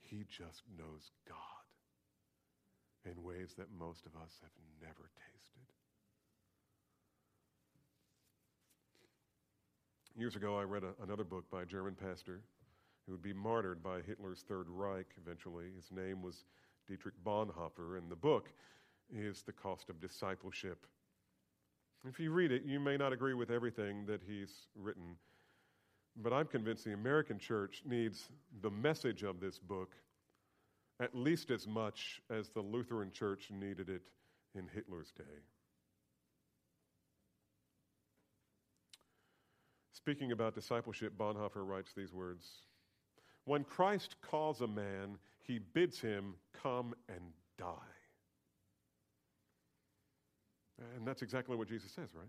[0.00, 1.36] He just knows God
[3.04, 4.50] in ways that most of us have
[4.82, 5.40] never tasted.
[10.16, 12.40] Years ago, I read a, another book by a German pastor
[13.10, 15.64] who would be martyred by Hitler's Third Reich eventually.
[15.74, 16.44] His name was
[16.86, 18.50] Dietrich Bonhoeffer, and the book
[19.12, 20.86] is The Cost of Discipleship.
[22.08, 25.16] If you read it, you may not agree with everything that he's written,
[26.22, 28.28] but I'm convinced the American church needs
[28.62, 29.96] the message of this book
[31.00, 34.02] at least as much as the Lutheran church needed it
[34.54, 35.24] in Hitler's day.
[39.92, 42.46] Speaking about discipleship, Bonhoeffer writes these words
[43.44, 47.20] when Christ calls a man, he bids him come and
[47.58, 47.66] die.
[50.96, 52.28] And that's exactly what Jesus says, right?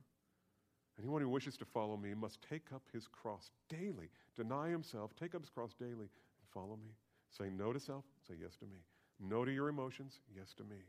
[1.00, 5.36] Anyone who wishes to follow me must take up his cross daily, deny himself, take
[5.36, 6.92] up his cross daily, and follow me.
[7.30, 8.84] Say no to self, say yes to me.
[9.20, 10.82] No to your emotions, yes to me.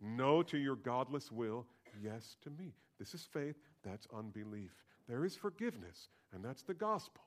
[0.00, 1.66] No to your godless will,
[2.00, 2.72] yes to me.
[2.98, 4.72] This is faith, that's unbelief.
[5.08, 7.22] There is forgiveness, and that's the gospel.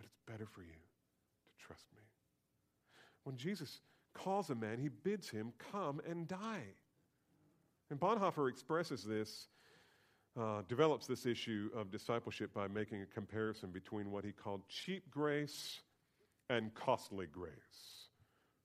[0.00, 2.02] But it's better for you to trust me.
[3.24, 3.80] When Jesus
[4.14, 6.64] calls a man, he bids him come and die.
[7.90, 9.48] And Bonhoeffer expresses this,
[10.40, 15.10] uh, develops this issue of discipleship by making a comparison between what he called cheap
[15.10, 15.80] grace
[16.48, 18.08] and costly grace.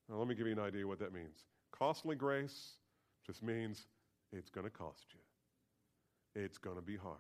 [0.08, 1.44] Now, let me give you an idea what that means.
[1.72, 2.78] Costly grace
[3.26, 3.88] just means
[4.32, 7.18] it's going to cost you, it's going to be hard.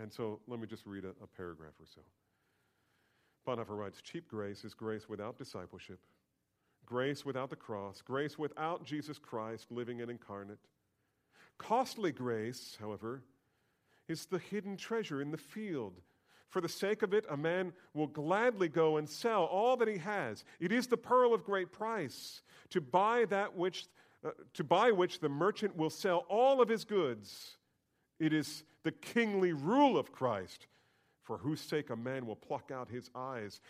[0.00, 2.00] And so let me just read a, a paragraph or so.
[3.46, 5.98] Bonhoeffer writes Cheap grace is grace without discipleship,
[6.86, 10.58] grace without the cross, grace without Jesus Christ living and incarnate.
[11.58, 13.22] Costly grace, however,
[14.08, 16.00] is the hidden treasure in the field.
[16.48, 19.98] For the sake of it, a man will gladly go and sell all that he
[19.98, 20.44] has.
[20.60, 23.86] It is the pearl of great price to buy that which,
[24.24, 27.56] uh, to buy which the merchant will sell all of his goods.
[28.20, 30.66] It is the kingly rule of Christ,
[31.24, 33.60] for whose sake a man will pluck out his eyes,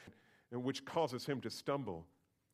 [0.52, 2.06] and which causes him to stumble.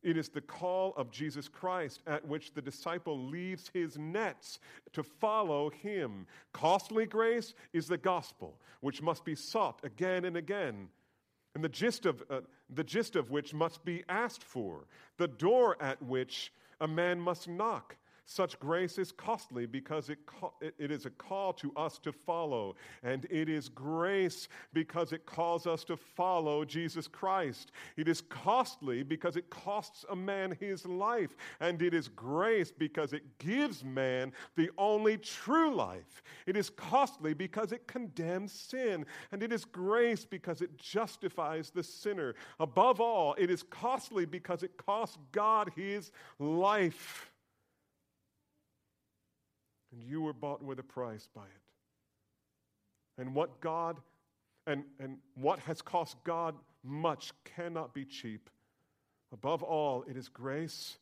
[0.02, 4.58] It is the call of Jesus Christ at which the disciple leaves his nets
[4.92, 6.26] to follow him.
[6.52, 10.88] Costly grace is the gospel, which must be sought again and again,
[11.54, 12.40] and the gist of, uh,
[12.70, 14.86] the gist of which must be asked for,
[15.18, 17.96] the door at which a man must knock.
[18.30, 20.20] Such grace is costly because it,
[20.78, 22.76] it is a call to us to follow.
[23.02, 27.72] And it is grace because it calls us to follow Jesus Christ.
[27.96, 31.36] It is costly because it costs a man his life.
[31.58, 36.22] And it is grace because it gives man the only true life.
[36.46, 39.06] It is costly because it condemns sin.
[39.32, 42.36] And it is grace because it justifies the sinner.
[42.60, 47.29] Above all, it is costly because it costs God his life
[49.92, 53.20] and you were bought with a price by it.
[53.20, 53.96] And what God
[54.66, 58.50] and, and what has cost God much cannot be cheap.
[59.32, 60.98] Above all, it is grace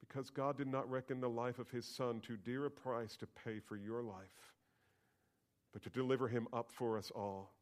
[0.00, 3.26] because God did not reckon the life of his son too dear a price to
[3.26, 4.54] pay for your life,
[5.72, 7.52] but to deliver him up for us all.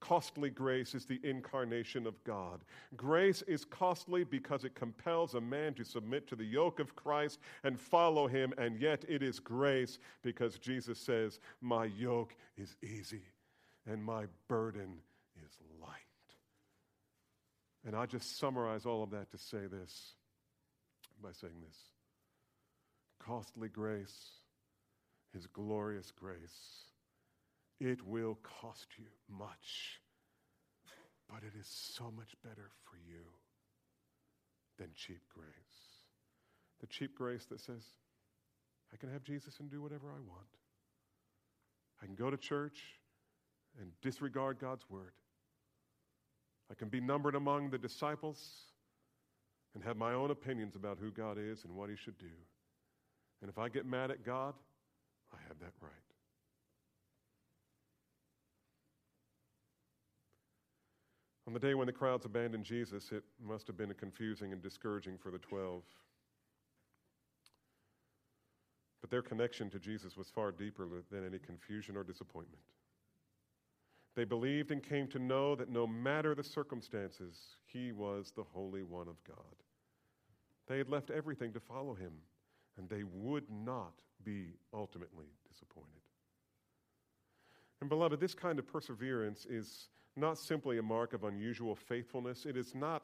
[0.00, 2.60] Costly grace is the incarnation of God.
[2.96, 7.38] Grace is costly because it compels a man to submit to the yoke of Christ
[7.64, 13.22] and follow him, and yet it is grace because Jesus says, My yoke is easy
[13.86, 14.96] and my burden
[15.44, 15.90] is light.
[17.84, 20.14] And I just summarize all of that to say this
[21.22, 21.76] by saying this
[23.18, 24.30] costly grace
[25.34, 26.89] is glorious grace
[27.80, 30.00] it will cost you much,
[31.28, 33.24] but it is so much better for you
[34.78, 35.46] than cheap grace.
[36.80, 37.82] The cheap grace that says,
[38.92, 40.48] I can have Jesus and do whatever I want.
[42.02, 42.80] I can go to church
[43.80, 45.12] and disregard God's word.
[46.70, 48.38] I can be numbered among the disciples
[49.74, 52.26] and have my own opinions about who God is and what he should do.
[53.40, 54.54] And if I get mad at God,
[55.32, 56.09] I have that right.
[61.50, 65.18] On the day when the crowds abandoned Jesus, it must have been confusing and discouraging
[65.18, 65.82] for the twelve.
[69.00, 72.62] But their connection to Jesus was far deeper than any confusion or disappointment.
[74.14, 78.84] They believed and came to know that no matter the circumstances, he was the Holy
[78.84, 79.36] One of God.
[80.68, 82.12] They had left everything to follow him,
[82.78, 85.88] and they would not be ultimately disappointed.
[87.80, 92.46] And, beloved, this kind of perseverance is not simply a mark of unusual faithfulness.
[92.46, 93.02] It is not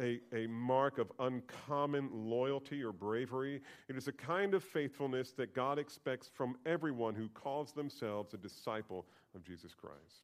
[0.00, 3.60] a, a mark of uncommon loyalty or bravery.
[3.88, 8.36] It is a kind of faithfulness that God expects from everyone who calls themselves a
[8.36, 10.22] disciple of Jesus Christ.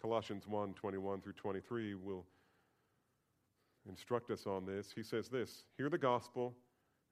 [0.00, 2.24] Colossians 1 21 through 23 will
[3.88, 4.90] instruct us on this.
[4.94, 6.54] He says this Hear the gospel,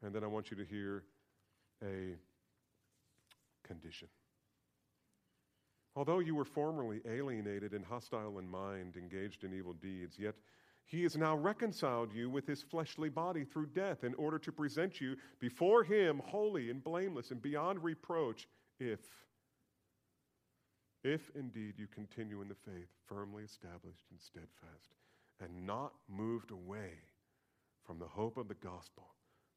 [0.02, 1.04] and then I want you to hear
[1.82, 2.14] a
[3.66, 4.08] condition.
[5.98, 10.36] Although you were formerly alienated and hostile in mind, engaged in evil deeds, yet
[10.84, 15.00] he has now reconciled you with his fleshly body through death in order to present
[15.00, 18.46] you before him holy and blameless and beyond reproach
[18.78, 19.00] if
[21.02, 24.94] if indeed you continue in the faith firmly established and steadfast
[25.40, 26.92] and not moved away
[27.82, 29.08] from the hope of the gospel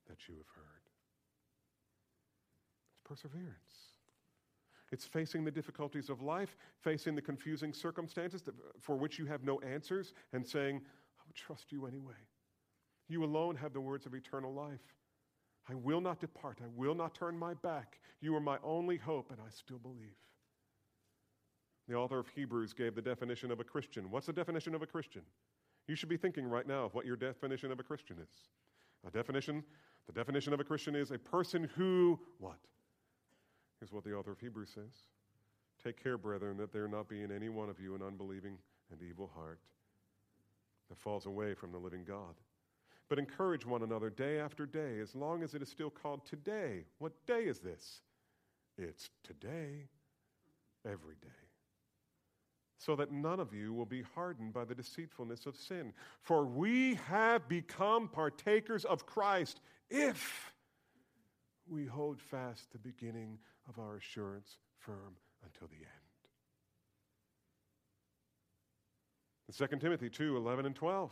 [0.09, 0.89] that you have heard.
[2.89, 3.90] It's perseverance
[4.91, 8.43] it's facing the difficulties of life, facing the confusing circumstances
[8.79, 10.81] for which you have no answers, and saying,
[11.19, 12.13] I will trust you anyway.
[13.07, 14.95] You alone have the words of eternal life.
[15.69, 16.59] I will not depart.
[16.61, 17.99] I will not turn my back.
[18.19, 20.15] You are my only hope, and I still believe.
[21.87, 24.11] The author of Hebrews gave the definition of a Christian.
[24.11, 25.21] What's the definition of a Christian?
[25.87, 28.29] You should be thinking right now of what your definition of a Christian is.
[29.07, 29.63] A definition,
[30.07, 32.59] the definition of a Christian is a person who, what?
[33.81, 34.93] Here's what the author of Hebrews says
[35.83, 38.57] Take care, brethren, that there not be in any one of you an unbelieving
[38.91, 39.59] and evil heart
[40.89, 42.35] that falls away from the living God.
[43.09, 46.85] But encourage one another day after day, as long as it is still called today.
[46.99, 48.01] What day is this?
[48.77, 49.87] It's today,
[50.85, 51.27] every day.
[52.77, 55.91] So that none of you will be hardened by the deceitfulness of sin.
[56.21, 59.59] For we have become partakers of Christ
[59.89, 60.50] if
[61.69, 63.37] we hold fast the beginning
[63.69, 65.85] of our assurance firm until the end.
[69.47, 71.11] In 2 Timothy 2 11 and 12.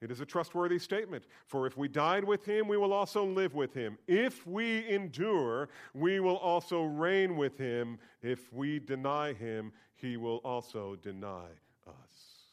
[0.00, 1.24] It is a trustworthy statement.
[1.46, 3.98] For if we died with him, we will also live with him.
[4.06, 7.98] If we endure, we will also reign with him.
[8.22, 11.46] If we deny him, he will also deny
[11.86, 12.44] us.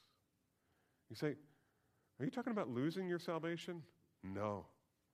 [1.10, 1.36] You say,
[2.20, 3.84] Are you talking about losing your salvation?
[4.24, 4.66] No.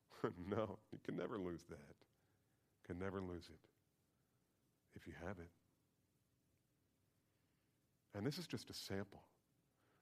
[0.49, 0.77] no.
[0.93, 1.77] You can never lose that.
[2.91, 3.59] Can never lose it
[4.97, 5.47] if you have it.
[8.13, 9.21] And this is just a sample.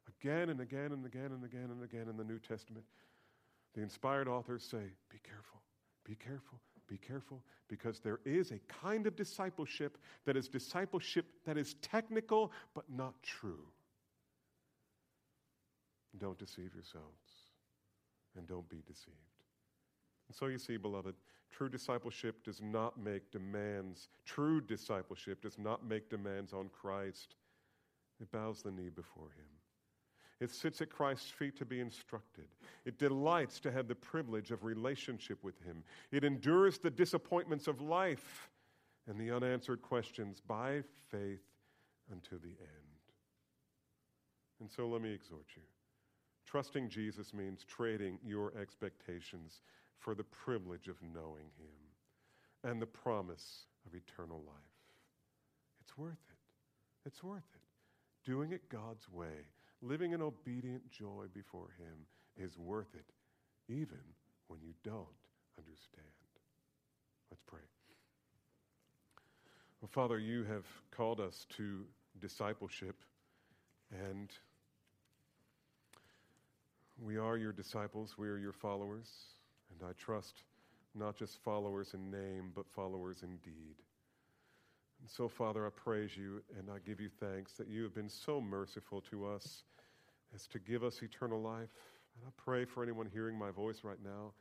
[0.07, 2.83] Again and again and again and again and again in the New Testament,
[3.75, 4.81] the inspired authors say,
[5.11, 5.61] Be careful,
[6.03, 11.59] be careful, be careful, because there is a kind of discipleship that is discipleship that
[11.59, 13.67] is technical but not true.
[16.17, 17.29] Don't deceive yourselves
[18.35, 19.38] and don't be deceived.
[20.29, 21.15] And so you see, beloved,
[21.51, 24.07] true discipleship does not make demands.
[24.25, 27.35] True discipleship does not make demands on Christ.
[28.21, 29.59] It bows the knee before him.
[30.39, 32.45] It sits at Christ's feet to be instructed.
[32.85, 35.83] It delights to have the privilege of relationship with Him.
[36.11, 38.49] It endures the disappointments of life
[39.07, 41.43] and the unanswered questions by faith
[42.09, 42.99] unto the end.
[44.61, 45.63] And so let me exhort you.
[46.45, 49.61] Trusting Jesus means trading your expectations
[49.99, 54.55] for the privilege of knowing Him and the promise of eternal life.
[55.81, 57.07] It's worth it.
[57.07, 58.29] It's worth it.
[58.29, 59.47] Doing it God's way
[59.81, 62.05] living in obedient joy before Him
[62.37, 63.05] is worth it,
[63.73, 63.99] even
[64.47, 65.05] when you don't
[65.57, 66.07] understand.
[67.31, 67.59] Let's pray.
[69.81, 71.85] Well, Father, you have called us to
[72.19, 72.97] discipleship,
[73.91, 74.29] and
[77.01, 79.07] we are your disciples, we are your followers,
[79.71, 80.43] and I trust
[80.95, 83.75] not just followers in name, but followers in deed.
[85.01, 88.09] And so, Father, I praise you and I give you thanks that you have been
[88.09, 89.63] so merciful to us
[90.35, 91.69] as to give us eternal life.
[92.15, 94.33] And I pray for anyone hearing my voice right now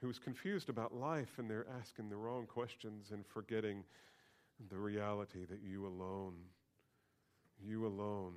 [0.00, 3.84] who is confused about life and they're asking the wrong questions and forgetting
[4.70, 6.34] the reality that you alone,
[7.64, 8.34] you alone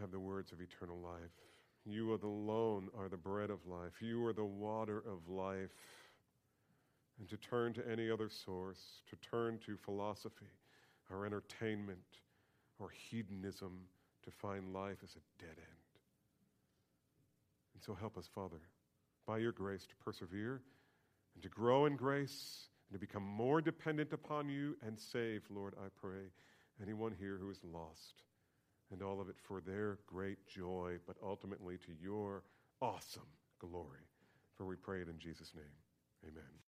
[0.00, 1.49] have the words of eternal life.
[1.86, 4.00] You alone are the bread of life.
[4.00, 5.70] You are the water of life
[7.18, 10.46] and to turn to any other source, to turn to philosophy
[11.10, 11.98] or entertainment
[12.78, 13.78] or hedonism
[14.24, 15.90] to find life is a dead end.
[17.74, 18.60] And so help us, Father,
[19.26, 20.62] by your grace to persevere
[21.34, 25.74] and to grow in grace and to become more dependent upon you and save, Lord,
[25.78, 26.30] I pray,
[26.82, 28.22] anyone here who is lost
[28.92, 32.42] and all of it for their great joy, but ultimately to your
[32.80, 33.28] awesome
[33.58, 34.06] glory.
[34.56, 35.64] For we pray it in Jesus' name.
[36.28, 36.50] Amen.